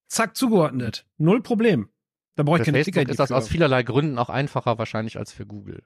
Zack, 0.07 0.35
zugeordnet. 0.35 1.05
Null 1.17 1.41
Problem. 1.41 1.89
Da 2.35 2.43
brauche 2.43 2.57
ich 2.57 2.61
Für 2.61 2.71
keine 2.71 2.77
Facebook 2.79 2.93
Click-ID 2.95 3.11
ist 3.11 3.19
das 3.19 3.31
aus 3.31 3.47
vielerlei 3.47 3.83
Gründen 3.83 4.17
auch 4.17 4.29
einfacher 4.29 4.77
wahrscheinlich 4.77 5.17
als 5.17 5.31
für 5.31 5.45
Google. 5.45 5.83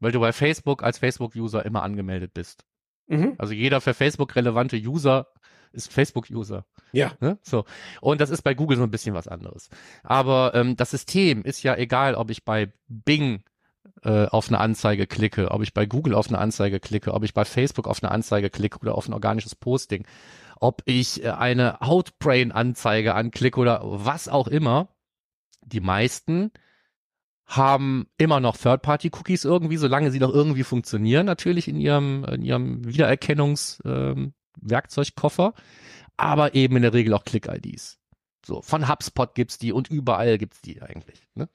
Weil 0.00 0.12
du 0.12 0.20
bei 0.20 0.32
Facebook 0.32 0.82
als 0.82 0.98
Facebook-User 0.98 1.64
immer 1.64 1.82
angemeldet 1.82 2.32
bist. 2.34 2.64
Mhm. 3.06 3.34
Also 3.38 3.52
jeder 3.54 3.80
für 3.80 3.94
Facebook 3.94 4.36
relevante 4.36 4.76
User 4.76 5.28
ist 5.72 5.92
Facebook-User. 5.92 6.64
Ja. 6.92 7.12
Ne? 7.20 7.38
So. 7.42 7.64
Und 8.00 8.20
das 8.20 8.30
ist 8.30 8.42
bei 8.42 8.54
Google 8.54 8.76
so 8.76 8.82
ein 8.82 8.90
bisschen 8.90 9.14
was 9.14 9.28
anderes. 9.28 9.68
Aber 10.02 10.52
ähm, 10.54 10.76
das 10.76 10.90
System 10.90 11.42
ist 11.42 11.62
ja 11.62 11.76
egal, 11.76 12.14
ob 12.14 12.30
ich 12.30 12.44
bei 12.44 12.72
Bing 12.88 13.42
äh, 14.02 14.26
auf 14.26 14.48
eine 14.48 14.58
Anzeige 14.58 15.06
klicke, 15.06 15.50
ob 15.50 15.62
ich 15.62 15.74
bei 15.74 15.86
Google 15.86 16.14
auf 16.14 16.28
eine 16.28 16.38
Anzeige 16.38 16.80
klicke, 16.80 17.12
ob 17.14 17.24
ich 17.24 17.34
bei 17.34 17.44
Facebook 17.44 17.88
auf 17.88 18.02
eine 18.02 18.12
Anzeige 18.12 18.50
klicke 18.50 18.78
oder 18.78 18.94
auf 18.94 19.08
ein 19.08 19.12
organisches 19.12 19.54
Posting, 19.54 20.06
ob 20.60 20.82
ich 20.84 21.24
äh, 21.24 21.30
eine 21.30 21.80
Outbrain-Anzeige 21.82 23.14
anklicke 23.14 23.58
oder 23.58 23.80
was 23.82 24.28
auch 24.28 24.48
immer. 24.48 24.88
Die 25.62 25.80
meisten 25.80 26.52
haben 27.48 28.06
immer 28.18 28.40
noch 28.40 28.56
Third-Party-Cookies 28.56 29.44
irgendwie, 29.44 29.78
solange 29.78 30.10
sie 30.10 30.18
noch 30.18 30.32
irgendwie 30.32 30.64
funktionieren, 30.64 31.24
natürlich 31.24 31.66
in 31.66 31.76
ihrem, 31.76 32.24
in 32.24 32.42
ihrem 32.42 32.82
Wiedererkennungs-Werkzeugkoffer, 34.60 35.54
aber 36.16 36.54
eben 36.54 36.76
in 36.76 36.82
der 36.82 36.92
Regel 36.92 37.14
auch 37.14 37.24
Click-IDs. 37.24 37.98
So, 38.44 38.62
von 38.62 38.88
HubSpot 38.88 39.34
gibt's 39.34 39.58
die 39.58 39.72
und 39.72 39.90
überall 39.90 40.38
gibt's 40.38 40.60
die 40.60 40.80
eigentlich. 40.80 41.26
Ne? 41.34 41.48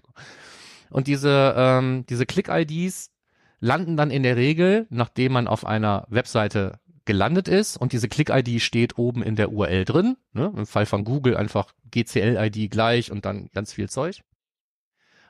Und 0.90 1.08
diese, 1.08 1.54
ähm, 1.58 2.06
diese 2.08 2.26
Click-IDs 2.26 3.12
landen 3.60 3.98
dann 3.98 4.12
in 4.12 4.24
der 4.24 4.36
Regel, 4.36 4.86
nachdem 4.90 5.34
man 5.34 5.48
auf 5.48 5.66
einer 5.66 6.06
Webseite 6.10 6.80
gelandet 7.06 7.48
ist 7.48 7.78
und 7.78 7.94
diese 7.94 8.08
Click-ID 8.08 8.62
steht 8.62 8.98
oben 8.98 9.24
in 9.24 9.36
der 9.36 9.52
URL 9.52 9.86
drin. 9.86 10.18
Ne? 10.34 10.54
Im 10.56 10.66
Fall 10.66 10.86
von 10.86 11.04
Google 11.04 11.36
einfach 11.36 11.74
GCL-ID 11.92 12.70
gleich 12.72 13.12
und 13.12 13.26
dann 13.26 13.50
ganz 13.54 13.74
viel 13.74 13.90
Zeug. 13.90 14.24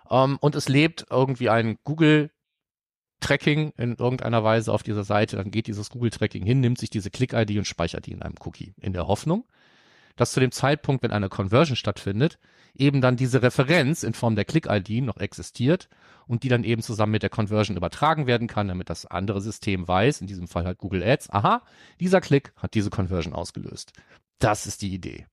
Ähm, 0.09 0.37
und 0.41 0.55
es 0.55 0.67
lebt 0.67 1.05
irgendwie 1.09 1.49
ein 1.49 1.77
Google-Tracking 3.23 3.73
in 3.77 3.95
irgendeiner 3.95 4.43
Weise 4.43 4.71
auf 4.73 4.83
dieser 4.83 5.03
Seite. 5.03 5.37
Dann 5.37 5.51
geht 5.51 5.67
dieses 5.67 5.89
Google-Tracking 5.89 6.45
hin, 6.45 6.59
nimmt 6.59 6.77
sich 6.77 6.89
diese 6.89 7.09
Click-ID 7.09 7.57
und 7.57 7.65
speichert 7.65 8.05
die 8.05 8.11
in 8.11 8.21
einem 8.21 8.35
Cookie. 8.43 8.73
In 8.81 8.93
der 8.93 9.07
Hoffnung, 9.07 9.45
dass 10.15 10.33
zu 10.33 10.39
dem 10.39 10.51
Zeitpunkt, 10.51 11.03
wenn 11.03 11.11
eine 11.11 11.29
Conversion 11.29 11.75
stattfindet, 11.75 12.37
eben 12.75 13.01
dann 13.01 13.15
diese 13.15 13.41
Referenz 13.41 14.03
in 14.03 14.13
Form 14.13 14.35
der 14.35 14.45
Click-ID 14.45 15.03
noch 15.03 15.17
existiert 15.17 15.89
und 16.27 16.43
die 16.43 16.49
dann 16.49 16.63
eben 16.63 16.81
zusammen 16.81 17.13
mit 17.13 17.23
der 17.23 17.29
Conversion 17.29 17.77
übertragen 17.77 18.27
werden 18.27 18.47
kann, 18.47 18.67
damit 18.67 18.89
das 18.89 19.05
andere 19.05 19.41
System 19.41 19.87
weiß, 19.87 20.21
in 20.21 20.27
diesem 20.27 20.47
Fall 20.47 20.65
halt 20.65 20.79
Google 20.79 21.03
Ads, 21.03 21.29
aha, 21.29 21.63
dieser 21.99 22.21
Klick 22.21 22.53
hat 22.57 22.73
diese 22.73 22.89
Conversion 22.89 23.33
ausgelöst. 23.33 23.93
Das 24.39 24.67
ist 24.67 24.81
die 24.81 24.93
Idee. 24.93 25.27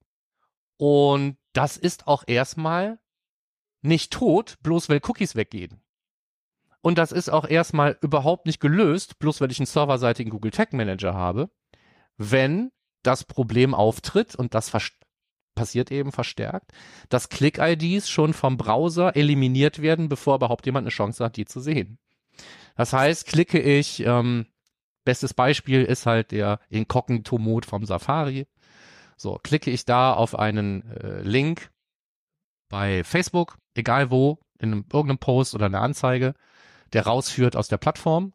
Und 0.76 1.36
das 1.52 1.76
ist 1.76 2.06
auch 2.06 2.24
erstmal 2.26 2.98
nicht 3.82 4.12
tot, 4.12 4.58
bloß 4.62 4.88
weil 4.88 5.00
Cookies 5.06 5.34
weggehen. 5.34 5.80
Und 6.82 6.98
das 6.98 7.12
ist 7.12 7.28
auch 7.28 7.46
erstmal 7.46 7.98
überhaupt 8.00 8.46
nicht 8.46 8.60
gelöst, 8.60 9.18
bloß 9.18 9.40
weil 9.40 9.50
ich 9.50 9.58
einen 9.58 9.66
serverseitigen 9.66 10.30
Google 10.30 10.50
Tag 10.50 10.72
Manager 10.72 11.14
habe, 11.14 11.50
wenn 12.16 12.70
das 13.02 13.24
Problem 13.24 13.74
auftritt 13.74 14.34
und 14.34 14.54
das 14.54 14.72
passiert 15.54 15.90
eben 15.90 16.12
verstärkt, 16.12 16.72
dass 17.08 17.28
Click-IDs 17.28 18.08
schon 18.08 18.32
vom 18.32 18.56
Browser 18.56 19.16
eliminiert 19.16 19.82
werden, 19.82 20.08
bevor 20.08 20.36
überhaupt 20.36 20.66
jemand 20.66 20.84
eine 20.84 20.90
Chance 20.90 21.24
hat, 21.24 21.36
die 21.36 21.44
zu 21.44 21.60
sehen. 21.60 21.98
Das 22.76 22.92
heißt, 22.92 23.26
klicke 23.26 23.60
ich, 23.60 24.00
ähm, 24.06 24.46
bestes 25.04 25.34
Beispiel 25.34 25.84
ist 25.84 26.06
halt 26.06 26.30
der 26.30 26.60
Inkognito-Mode 26.70 27.66
vom 27.66 27.84
Safari. 27.84 28.46
So, 29.16 29.38
klicke 29.42 29.70
ich 29.70 29.84
da 29.84 30.14
auf 30.14 30.38
einen 30.38 30.90
äh, 30.92 31.20
Link 31.22 31.70
bei 32.70 33.04
Facebook, 33.04 33.58
egal 33.74 34.10
wo, 34.10 34.38
in 34.58 34.72
einem, 34.72 34.84
irgendeinem 34.90 35.18
Post 35.18 35.54
oder 35.54 35.66
einer 35.66 35.82
Anzeige, 35.82 36.34
der 36.92 37.06
rausführt 37.06 37.56
aus 37.56 37.68
der 37.68 37.78
Plattform, 37.78 38.32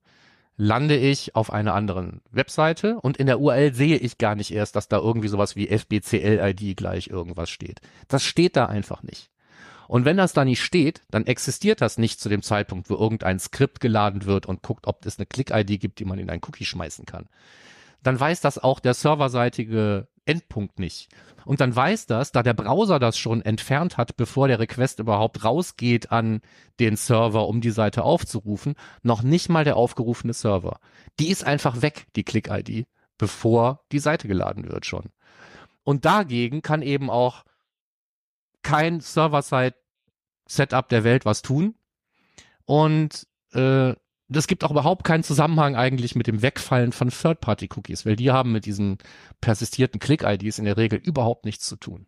lande 0.58 0.96
ich 0.96 1.36
auf 1.36 1.52
einer 1.52 1.74
anderen 1.74 2.22
Webseite 2.32 3.00
und 3.02 3.18
in 3.18 3.28
der 3.28 3.39
URL 3.39 3.74
sehe 3.74 3.98
ich 3.98 4.18
gar 4.18 4.36
nicht 4.36 4.52
erst, 4.52 4.76
dass 4.76 4.88
da 4.88 4.98
irgendwie 4.98 5.28
sowas 5.28 5.56
wie 5.56 5.68
FBCL-ID 5.68 6.78
gleich 6.78 7.08
irgendwas 7.08 7.50
steht. 7.50 7.82
Das 8.08 8.24
steht 8.24 8.56
da 8.56 8.68
einfach 8.68 9.04
nicht. 9.04 9.30
Und 9.88 10.06
wenn 10.06 10.18
das 10.18 10.34
da 10.34 10.46
nicht 10.46 10.63
steht, 10.63 11.02
dann 11.12 11.28
existiert 11.28 11.82
das 11.82 11.98
nicht 11.98 12.20
zu 12.20 12.30
dem 12.30 12.41
Zeitpunkt, 12.41 12.89
wo 12.89 12.96
irgendein 12.96 13.39
Skript 13.39 13.80
geladen 13.80 14.26
wird 14.26 14.46
und 14.46 14.63
guckt, 14.63 14.88
ob 14.88 15.06
es 15.06 15.20
eine 15.20 15.26
Click-ID 15.26 15.80
gibt, 15.80 16.00
die 16.00 16.06
man 16.06 16.18
in 16.18 16.30
einen 16.30 16.41
Cookie 16.44 16.65
schmeißen 16.65 17.06
kann. 17.06 17.28
Dann 18.02 18.20
weiß 18.20 18.41
das 18.41 18.58
auch 18.58 18.80
der 18.80 18.94
serverseitige 18.94 20.08
Endpunkt 20.26 20.80
nicht. 20.80 21.10
Und 21.46 21.62
dann 21.62 21.76
weiß 21.76 22.08
das, 22.08 22.32
da 22.32 22.44
der 22.44 22.54
Browser 22.54 23.00
das 23.00 23.18
schon 23.18 23.42
entfernt 23.42 23.98
hat, 23.98 24.18
bevor 24.18 24.48
der 24.48 24.60
Request 24.60 25.00
überhaupt 25.00 25.44
rausgeht 25.44 26.12
an 26.12 26.42
den 26.80 26.96
Server, 26.96 27.48
um 27.48 27.62
die 27.62 27.72
Seite 27.72 28.04
aufzurufen, 28.04 28.76
noch 29.04 29.22
nicht 29.22 29.50
mal 29.50 29.64
der 29.64 29.78
aufgerufene 29.78 30.34
Server. 30.34 30.80
Die 31.20 31.30
ist 31.30 31.44
einfach 31.44 31.82
weg, 31.82 32.08
die 32.16 32.24
Click-ID, 32.24 32.88
bevor 33.18 33.84
die 33.92 34.00
Seite 34.00 34.28
geladen 34.28 34.68
wird 34.68 34.86
schon. 34.86 35.12
Und 35.84 36.06
dagegen 36.06 36.62
kann 36.62 36.82
eben 36.82 37.10
auch 37.10 37.46
kein 38.64 39.00
Server-Side-Setup 39.00 40.90
der 40.90 41.04
Welt 41.04 41.26
was 41.26 41.44
tun. 41.44 41.76
Und 42.66 43.28
äh, 43.54 43.94
das 44.28 44.48
gibt 44.48 44.64
auch 44.64 44.72
überhaupt 44.72 45.04
keinen 45.04 45.24
Zusammenhang 45.24 45.76
eigentlich 45.76 46.16
mit 46.16 46.28
dem 46.28 46.42
Wegfallen 46.42 46.92
von 46.92 47.10
Third-Party-Cookies, 47.10 48.06
weil 48.06 48.16
die 48.16 48.32
haben 48.32 48.52
mit 48.52 48.66
diesen 48.66 48.98
persistierten 49.42 50.00
Click-IDs 50.00 50.60
in 50.60 50.66
der 50.66 50.78
Regel 50.78 51.00
überhaupt 51.00 51.46
nichts 51.46 51.66
zu 51.68 51.76
tun. 51.76 52.08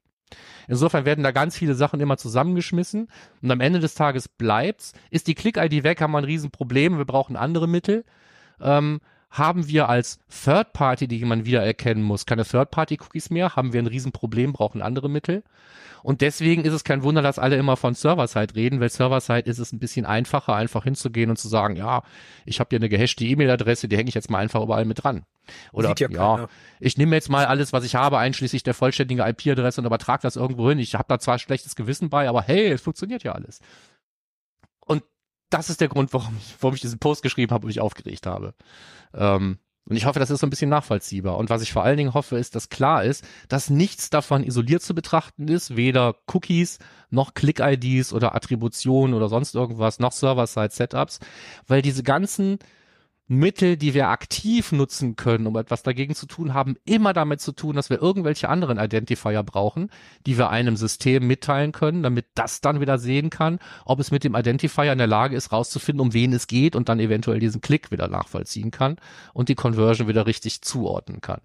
Insofern 0.68 1.06
werden 1.06 1.24
da 1.24 1.32
ganz 1.32 1.58
viele 1.58 1.76
Sachen 1.76 2.00
immer 2.00 2.18
zusammengeschmissen 2.18 3.08
und 3.42 3.52
am 3.52 3.62
Ende 3.62 3.80
des 3.80 3.96
Tages 3.96 4.28
bleibt's. 4.28 4.94
Ist 5.10 5.28
die 5.28 5.36
Click-ID 5.36 5.84
weg, 5.84 6.02
haben 6.02 6.12
wir 6.12 6.18
ein 6.18 6.24
Riesenproblem, 6.26 6.98
wir 6.98 7.06
brauchen 7.06 7.36
andere 7.36 7.68
Mittel. 7.68 8.04
Ähm, 8.60 9.00
haben 9.38 9.68
wir 9.68 9.90
als 9.90 10.20
Third 10.30 10.74
Party, 10.74 11.08
die 11.08 11.24
man 11.26 11.46
wieder 11.46 11.64
erkennen 11.64 12.04
muss, 12.04 12.26
keine 12.26 12.46
Third 12.46 12.72
Party 12.72 12.98
Cookies 13.02 13.30
mehr, 13.30 13.56
haben 13.56 13.74
wir 13.74 13.82
ein 13.82 13.88
Riesenproblem, 13.88 14.54
brauchen 14.54 14.82
andere 14.82 15.10
Mittel. 15.10 15.44
Und 16.04 16.22
deswegen 16.22 16.64
ist 16.64 16.74
es 16.74 16.84
kein 16.84 17.04
Wunder, 17.04 17.22
dass 17.22 17.40
alle 17.40 17.58
immer 17.58 17.76
von 17.76 17.94
Server-Side 17.94 18.56
reden, 18.56 18.80
weil 18.80 18.90
Server-Side 18.90 19.50
ist 19.50 19.60
es 19.60 19.74
ein 19.74 19.80
bisschen 19.80 20.06
einfacher, 20.06 20.56
einfach 20.56 20.84
hinzugehen 20.84 21.30
und 21.30 21.38
zu 21.38 21.48
sagen, 21.48 21.76
ja, 21.76 22.04
ich 22.46 22.60
habe 22.60 22.70
hier 22.70 22.80
eine 22.80 22.90
gehashte 22.90 23.26
E-Mail-Adresse, 23.26 23.88
die 23.88 23.98
hänge 23.98 24.10
ich 24.10 24.16
jetzt 24.16 24.30
mal 24.30 24.40
einfach 24.40 24.62
überall 24.62 24.86
mit 24.86 25.04
dran. 25.04 25.24
Oder 25.72 25.94
ja 25.98 26.08
ja, 26.10 26.48
ich 26.80 26.98
nehme 26.98 27.16
jetzt 27.16 27.30
mal 27.30 27.46
alles, 27.46 27.74
was 27.74 27.84
ich 27.84 27.96
habe, 27.96 28.18
einschließlich 28.18 28.64
der 28.64 28.74
vollständigen 28.74 29.26
IP-Adresse 29.26 29.82
und 29.82 29.88
übertrage 29.88 30.22
das 30.22 30.36
irgendwo 30.36 30.70
hin. 30.70 30.80
Ich 30.80 30.94
habe 30.94 31.06
da 31.08 31.20
zwar 31.20 31.40
schlechtes 31.40 31.76
Gewissen 31.76 32.10
bei, 32.10 32.30
aber 32.30 32.42
hey, 32.42 32.68
es 32.68 32.82
funktioniert 32.82 33.24
ja 33.24 33.34
alles. 33.34 33.60
Das 35.50 35.70
ist 35.70 35.82
der 35.82 35.88
Grund, 35.88 36.14
warum 36.14 36.36
ich, 36.38 36.56
warum 36.60 36.76
ich 36.76 36.82
diesen 36.82 37.00
Post 37.00 37.24
geschrieben 37.24 37.52
habe 37.52 37.66
und 37.66 37.70
mich 37.70 37.80
aufgeregt 37.80 38.26
habe. 38.26 38.54
Ähm, 39.14 39.60
und 39.90 39.96
ich 39.96 40.06
hoffe, 40.06 40.20
das 40.20 40.30
ist 40.30 40.42
so 40.42 40.48
ein 40.48 40.50
bisschen 40.50 40.70
nachvollziehbar. 40.70 41.38
Und 41.38 41.50
was 41.50 41.62
ich 41.62 41.72
vor 41.72 41.84
allen 41.84 41.96
Dingen 41.96 42.14
hoffe, 42.14 42.38
ist, 42.38 42.56
dass 42.56 42.68
klar 42.68 43.06
ist, 43.06 43.24
dass 43.48 43.70
nichts 43.70 44.10
davon 44.10 44.44
isoliert 44.44 44.82
zu 44.82 44.94
betrachten 44.94 45.48
ist, 45.48 45.78
weder 45.78 46.16
Cookies 46.28 46.80
noch 47.10 47.34
Click-IDs 47.34 48.12
oder 48.12 48.36
Attributionen 48.36 49.14
oder 49.14 49.30
sonst 49.30 49.56
irgendwas, 49.56 50.00
noch 50.00 50.12
Server-Side-Setups, 50.12 51.20
weil 51.68 51.82
diese 51.82 52.04
ganzen 52.04 52.60
Mittel, 53.30 53.76
die 53.76 53.94
wir 53.94 54.08
aktiv 54.08 54.72
nutzen 54.72 55.18
können, 55.18 55.48
um 55.48 55.58
etwas 55.58 55.84
dagegen 55.84 56.16
zu 56.16 56.28
tun, 56.28 56.54
haben 56.54 56.78
immer 56.86 57.12
damit 57.12 57.42
zu 57.42 57.52
tun, 57.52 57.76
dass 57.76 57.90
wir 57.90 58.02
irgendwelche 58.02 58.48
anderen 58.48 58.80
Identifier 58.80 59.44
brauchen, 59.44 59.90
die 60.26 60.38
wir 60.38 60.50
einem 60.50 60.78
System 60.78 61.28
mitteilen 61.28 61.74
können, 61.74 62.04
damit 62.04 62.28
das 62.36 62.62
dann 62.62 62.80
wieder 62.80 62.98
sehen 62.98 63.30
kann, 63.30 63.60
ob 63.84 64.00
es 64.00 64.12
mit 64.12 64.24
dem 64.24 64.34
Identifier 64.34 64.94
in 64.94 64.98
der 64.98 65.08
Lage 65.08 65.36
ist, 65.36 65.52
rauszufinden, 65.52 66.00
um 66.00 66.14
wen 66.14 66.32
es 66.32 66.48
geht 66.48 66.76
und 66.76 66.88
dann 66.88 67.02
eventuell 67.02 67.40
diesen 67.40 67.60
Klick 67.60 67.92
wieder 67.92 68.08
nachvollziehen 68.08 68.72
kann 68.72 68.96
und 69.34 69.50
die 69.50 69.56
Conversion 69.56 70.08
wieder 70.08 70.26
richtig 70.26 70.62
zuordnen 70.62 71.20
kann. 71.20 71.42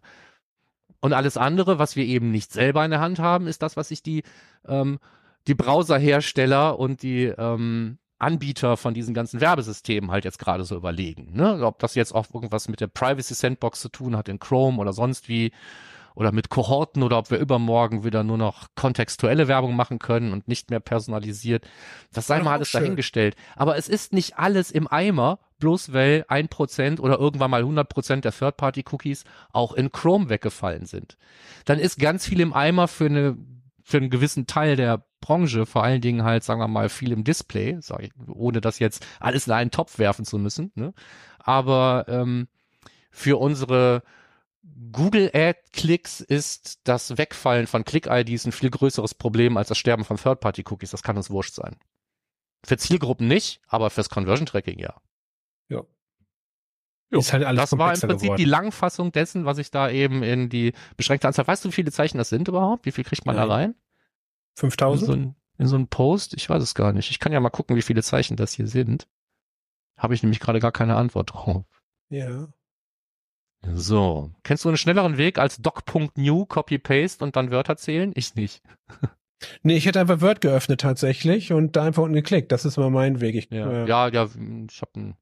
Und 1.01 1.15
alles 1.15 1.37
andere, 1.37 1.81
was 1.81 1.97
wir 1.97 2.05
eben 2.05 2.31
nicht 2.31 2.53
selber 2.53 2.85
in 2.85 2.93
der 2.93 3.01
Hand 3.01 3.19
haben, 3.19 3.49
ist 3.49 3.61
das, 3.61 3.77
was 3.77 3.89
sich 3.89 4.05
die, 4.05 4.23
ähm, 4.69 5.01
die 5.49 5.55
Browserhersteller 5.55 6.79
und 6.79 7.03
die 7.03 7.25
ähm, 7.25 7.99
Anbieter 8.23 8.77
von 8.77 8.95
diesen 8.95 9.15
ganzen 9.15 9.41
Werbesystemen 9.41 10.11
halt 10.11 10.25
jetzt 10.25 10.39
gerade 10.39 10.65
so 10.65 10.77
überlegen. 10.77 11.33
Ne? 11.35 11.67
Ob 11.67 11.79
das 11.81 11.95
jetzt 11.95 12.15
auch 12.15 12.27
irgendwas 12.33 12.69
mit 12.69 12.81
der 12.81 12.87
Privacy 12.87 13.35
Sandbox 13.35 13.81
zu 13.81 13.89
tun 13.89 14.17
hat 14.17 14.29
in 14.29 14.39
Chrome 14.39 14.79
oder 14.79 14.93
sonst 14.93 15.29
wie. 15.29 15.53
oder 16.15 16.31
mit 16.31 16.51
Kohorten 16.51 17.03
oder 17.03 17.19
ob 17.19 17.31
wir 17.31 17.39
übermorgen 17.39 18.05
wieder 18.05 18.23
nur 18.23 18.37
noch 18.37 18.69
kontextuelle 18.77 19.49
Werbung 19.49 19.75
machen 19.75 19.99
können 19.99 20.33
und 20.33 20.47
nicht 20.47 20.71
mehr 20.71 20.81
personalisiert. 20.81 21.67
Das 22.13 22.27
sei 22.27 22.41
mal 22.43 22.53
alles 22.53 22.69
schön. 22.69 22.83
dahingestellt. 22.83 23.35
Aber 23.57 23.77
es 23.77 23.89
ist 23.89 24.13
nicht 24.13 24.39
alles 24.39 24.71
im 24.71 24.87
Eimer, 24.87 25.39
bloß 25.59 25.93
weil 25.93 26.25
ein 26.29 26.49
Prozent 26.49 27.01
oder 27.01 27.19
irgendwann 27.19 27.51
mal 27.51 27.63
100 27.63 27.89
Prozent 27.89 28.25
der 28.25 28.33
Third-Party-Cookies 28.33 29.25
auch 29.53 29.73
in 29.73 29.91
Chrome 29.91 30.29
weggefallen 30.29 30.85
sind. 30.85 31.17
Dann 31.65 31.79
ist 31.79 31.99
ganz 31.99 32.27
viel 32.27 32.41
im 32.41 32.53
Eimer 32.53 32.89
für 32.89 33.07
eine 33.07 33.39
für 33.83 33.97
einen 33.97 34.11
gewissen 34.11 34.47
Teil 34.47 34.77
der 34.77 35.05
Branche, 35.23 35.65
vor 35.65 35.83
allen 35.83 36.03
Dingen 36.03 36.25
halt, 36.25 36.45
sagen 36.45 36.61
wir 36.61 36.69
mal, 36.69 36.91
viel 36.91 37.13
im 37.13 37.25
Display, 37.25 37.79
sag 37.81 38.03
ich, 38.03 38.13
ohne 38.29 38.61
das 38.61 38.79
jetzt 38.79 39.07
alles 39.21 39.47
in 39.47 39.55
einen 39.55 39.71
Topf 39.71 39.99
werfen 39.99 40.27
zu 40.27 40.39
müssen. 40.39 40.71
Ne? 40.75 40.93
Aber 41.39 42.05
ähm, 42.09 42.49
für 43.11 43.41
unsere 43.41 44.03
Google 44.93 45.31
Ad-Klicks 45.33 46.21
ist 46.21 46.81
das 46.85 47.17
Wegfallen 47.17 47.67
von 47.67 47.85
Click-IDs 47.85 48.45
ein 48.45 48.53
viel 48.53 48.69
größeres 48.69 49.15
Problem 49.15 49.57
als 49.57 49.69
das 49.69 49.79
Sterben 49.79 50.05
von 50.05 50.19
Third-Party-Cookies. 50.19 50.91
Das 50.91 51.03
kann 51.03 51.17
uns 51.17 51.31
wurscht 51.31 51.55
sein. 51.55 51.77
Für 52.63 52.77
Zielgruppen 52.77 53.27
nicht, 53.27 53.63
aber 53.67 53.89
fürs 53.89 54.11
Conversion-Tracking 54.11 54.79
ja. 54.79 54.95
Ist 57.19 57.33
halt 57.33 57.45
alles 57.45 57.71
das 57.71 57.79
war 57.79 57.93
im 57.93 58.01
Prinzip 58.01 58.21
geworden. 58.21 58.39
die 58.39 58.45
Langfassung 58.45 59.13
dessen, 59.13 59.45
was 59.45 59.59
ich 59.59 59.71
da 59.71 59.91
eben 59.91 60.23
in 60.23 60.49
die 60.49 60.73
beschränkte 60.97 61.29
Anzahl. 61.29 61.47
Weißt 61.47 61.65
du, 61.65 61.69
wie 61.69 61.73
viele 61.73 61.93
Zeichen 61.93 62.17
das 62.17 62.31
sind 62.31 62.49
überhaupt? 62.49 62.87
Wie 62.87 62.93
viel 62.93 63.05
kriegt 63.05 63.27
man 63.27 63.37
Nein. 63.37 63.49
da 63.49 63.55
rein? 63.55 63.75
In 64.57 64.71
5000? 64.71 65.07
so, 65.07 65.13
ein, 65.13 65.35
in 65.59 65.67
so 65.67 65.77
ein 65.77 65.89
Post? 65.89 66.35
Ich 66.35 66.49
weiß 66.49 66.63
es 66.63 66.75
gar 66.75 66.93
nicht. 66.93 67.11
Ich 67.11 67.19
kann 67.19 67.33
ja 67.33 67.41
mal 67.41 67.51
gucken, 67.51 67.77
wie 67.77 67.83
viele 67.83 68.03
Zeichen 68.03 68.37
das 68.37 68.53
hier 68.53 68.67
sind. 68.67 69.09
Habe 69.99 70.15
ich 70.15 70.23
nämlich 70.23 70.41
gerade 70.41 70.61
gar 70.61 70.73
keine 70.73 70.97
Antwort 70.97 71.35
drauf. 71.35 71.65
Ja. 72.11 72.49
So. 73.75 74.33
Kennst 74.43 74.65
du 74.65 74.69
einen 74.69 74.77
schnelleren 74.77 75.17
Weg 75.19 75.39
als 75.39 75.59
doc.new, 75.59 76.47
Copy-Paste 76.47 77.25
und 77.25 77.37
dann 77.37 77.51
Wörter 77.51 77.77
zählen? 77.77 78.13
Ich 78.15 78.35
nicht. 78.35 78.63
Nee, 79.65 79.77
ich 79.77 79.87
hätte 79.87 80.01
einfach 80.01 80.21
Word 80.21 80.41
geöffnet 80.41 80.81
tatsächlich 80.81 81.53
und 81.53 81.75
da 81.75 81.83
einfach 81.83 82.05
unten 82.05 82.15
geklickt. 82.15 82.53
Das 82.53 82.65
ist 82.65 82.77
immer 82.77 82.91
mein 82.91 83.21
Weg. 83.21 83.35
Ich, 83.35 83.51
Ja, 83.51 83.71
äh, 83.71 83.89
ja, 83.89 84.09
ja 84.09 84.29
ich 84.71 84.81
habe 84.81 84.93
ein. 84.97 85.15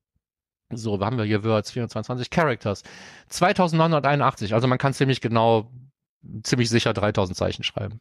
So, 0.73 1.01
haben 1.01 1.16
wir 1.19 1.25
hier 1.25 1.43
Words 1.43 1.71
422 1.73 2.31
Characters. 2.31 2.85
2981, 3.29 4.55
also 4.55 4.69
man 4.69 4.79
kann 4.79 4.93
ziemlich 4.93 5.21
genau, 5.21 5.69
ziemlich 6.43 6.69
sicher 6.69 6.93
3000 6.93 7.37
Zeichen 7.37 7.64
schreiben. 7.64 8.01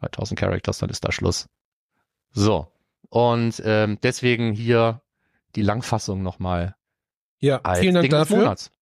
3000 0.00 0.38
Characters, 0.38 0.78
dann 0.78 0.90
ist 0.90 1.04
da 1.04 1.12
Schluss. 1.12 1.48
So, 2.30 2.70
und 3.08 3.62
ähm, 3.64 3.98
deswegen 4.02 4.52
hier 4.52 5.02
die 5.54 5.62
Langfassung 5.62 6.22
nochmal 6.22 6.76
ja 7.38 7.60
vielen 7.74 7.94
Dank 7.94 8.04
Ding 8.04 8.10
des 8.10 8.28
dafür. 8.28 8.38
Monats. 8.38 8.72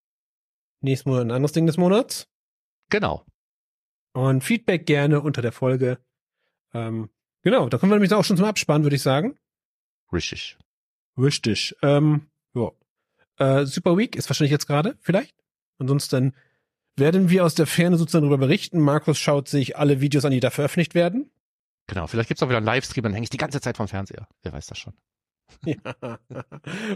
Nächstes 0.80 1.06
Monat 1.06 1.26
ein 1.26 1.30
anderes 1.30 1.52
Ding 1.52 1.66
des 1.66 1.76
Monats. 1.76 2.28
Genau. 2.90 3.24
Und 4.12 4.44
Feedback 4.44 4.86
gerne 4.86 5.20
unter 5.20 5.42
der 5.42 5.52
Folge. 5.52 5.98
Ähm, 6.72 7.10
genau, 7.42 7.68
da 7.68 7.78
kommen 7.78 7.90
wir 7.90 7.96
nämlich 7.96 8.12
auch 8.12 8.24
schon 8.24 8.36
zum 8.36 8.46
Abspann, 8.46 8.82
würde 8.82 8.96
ich 8.96 9.02
sagen. 9.02 9.38
Richtig. 10.12 10.58
Richtig. 11.18 11.74
Ähm, 11.82 12.28
ja. 12.54 12.70
Äh, 13.38 13.66
Super 13.66 13.96
Week 13.96 14.16
ist 14.16 14.28
wahrscheinlich 14.28 14.52
jetzt 14.52 14.66
gerade, 14.66 14.96
vielleicht. 15.00 15.34
Ansonsten 15.78 16.34
werden 16.96 17.30
wir 17.30 17.44
aus 17.44 17.54
der 17.54 17.66
Ferne 17.66 17.96
sozusagen 17.96 18.24
darüber 18.24 18.46
berichten. 18.46 18.80
Markus 18.80 19.18
schaut 19.18 19.48
sich 19.48 19.76
alle 19.76 20.00
Videos 20.00 20.24
an, 20.24 20.30
die 20.32 20.40
da 20.40 20.50
veröffentlicht 20.50 20.94
werden. 20.94 21.30
Genau. 21.86 22.06
Vielleicht 22.06 22.28
gibt's 22.28 22.42
auch 22.42 22.48
wieder 22.48 22.58
einen 22.58 22.66
Livestream, 22.66 23.02
dann 23.02 23.12
hänge 23.12 23.24
ich 23.24 23.30
die 23.30 23.36
ganze 23.36 23.60
Zeit 23.60 23.76
vom 23.76 23.88
Fernseher. 23.88 24.26
Wer 24.42 24.52
weiß 24.52 24.66
das 24.66 24.78
schon. 24.78 24.94
Ja. 25.66 26.18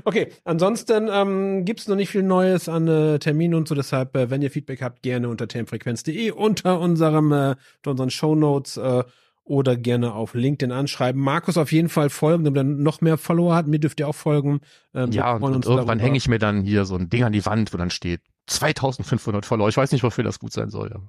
Okay, 0.04 0.32
ansonsten 0.44 1.08
ähm, 1.12 1.64
gibt 1.64 1.80
es 1.80 1.88
noch 1.88 1.96
nicht 1.96 2.11
viel 2.11 2.22
Neues 2.22 2.68
an 2.68 2.88
äh, 2.88 3.18
Terminen 3.18 3.54
und 3.54 3.68
so, 3.68 3.74
deshalb, 3.74 4.16
äh, 4.16 4.30
wenn 4.30 4.42
ihr 4.42 4.50
Feedback 4.50 4.82
habt, 4.82 5.02
gerne 5.02 5.28
unter 5.28 5.46
termfrequenz.de 5.48 6.30
unter 6.32 6.80
unserem, 6.80 7.30
äh, 7.32 7.56
unter 7.76 7.90
unseren 7.90 8.11
Shownotes 8.11 8.76
äh, 8.78 9.04
oder 9.44 9.76
gerne 9.76 10.12
auf 10.14 10.34
LinkedIn 10.34 10.72
anschreiben. 10.72 11.20
Markus 11.20 11.56
auf 11.56 11.72
jeden 11.72 11.88
Fall 11.88 12.11
folgen, 12.11 12.44
damit 12.44 12.61
er 12.61 12.64
noch 12.64 13.00
mehr 13.00 13.16
Follower 13.16 13.54
hat. 13.54 13.66
Mir 13.66 13.78
dürft 13.78 14.00
ihr 14.00 14.08
auch 14.08 14.14
folgen. 14.14 14.61
Ähm, 14.94 15.12
Ja, 15.12 15.37
und, 15.37 15.54
und 15.54 15.66
irgendwann 15.66 15.98
hänge 15.98 16.16
ich 16.16 16.28
mir 16.28 16.38
dann 16.38 16.62
hier 16.62 16.84
so 16.84 16.96
ein 16.96 17.08
Ding 17.08 17.24
an 17.24 17.32
die 17.32 17.46
Wand, 17.46 17.72
wo 17.72 17.78
dann 17.78 17.90
steht 17.90 18.22
2500 18.48 19.46
Follower. 19.46 19.68
Ich 19.68 19.76
weiß 19.76 19.92
nicht, 19.92 20.02
wofür 20.02 20.24
das 20.24 20.38
gut 20.38 20.52
sein 20.52 20.70
soll. 20.70 20.90
Ja. 20.90 21.00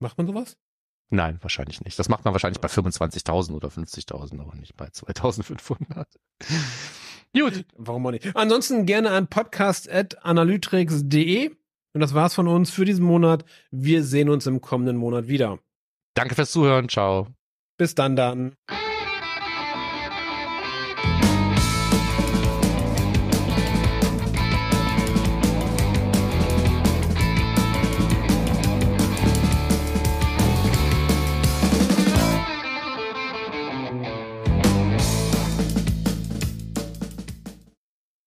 Macht 0.00 0.18
man 0.18 0.26
sowas? 0.26 0.56
Nein, 1.10 1.38
wahrscheinlich 1.42 1.82
nicht. 1.84 1.98
Das 1.98 2.08
macht 2.08 2.24
man 2.24 2.32
wahrscheinlich 2.32 2.60
bei 2.60 2.68
25.000 2.68 3.52
oder 3.52 3.68
50.000, 3.68 4.40
aber 4.40 4.54
nicht 4.54 4.76
bei 4.76 4.86
2.500. 4.86 6.06
Gut, 7.38 7.64
Warum 7.76 8.06
auch 8.06 8.10
nicht? 8.12 8.34
Ansonsten 8.36 8.86
gerne 8.86 9.10
an 9.10 9.26
podcast.analytrix.de. 9.28 11.50
Und 11.94 12.00
das 12.00 12.14
war's 12.14 12.32
von 12.34 12.48
uns 12.48 12.70
für 12.70 12.86
diesen 12.86 13.04
Monat. 13.04 13.44
Wir 13.70 14.02
sehen 14.02 14.30
uns 14.30 14.46
im 14.46 14.60
kommenden 14.62 14.96
Monat 14.96 15.28
wieder. 15.28 15.58
danke 16.14 16.34
fürs 16.34 16.50
Zuhören. 16.52 16.88
Ciao. 16.88 17.28
Bis 17.78 17.94
dann 17.94 18.16
dann. 18.16 18.54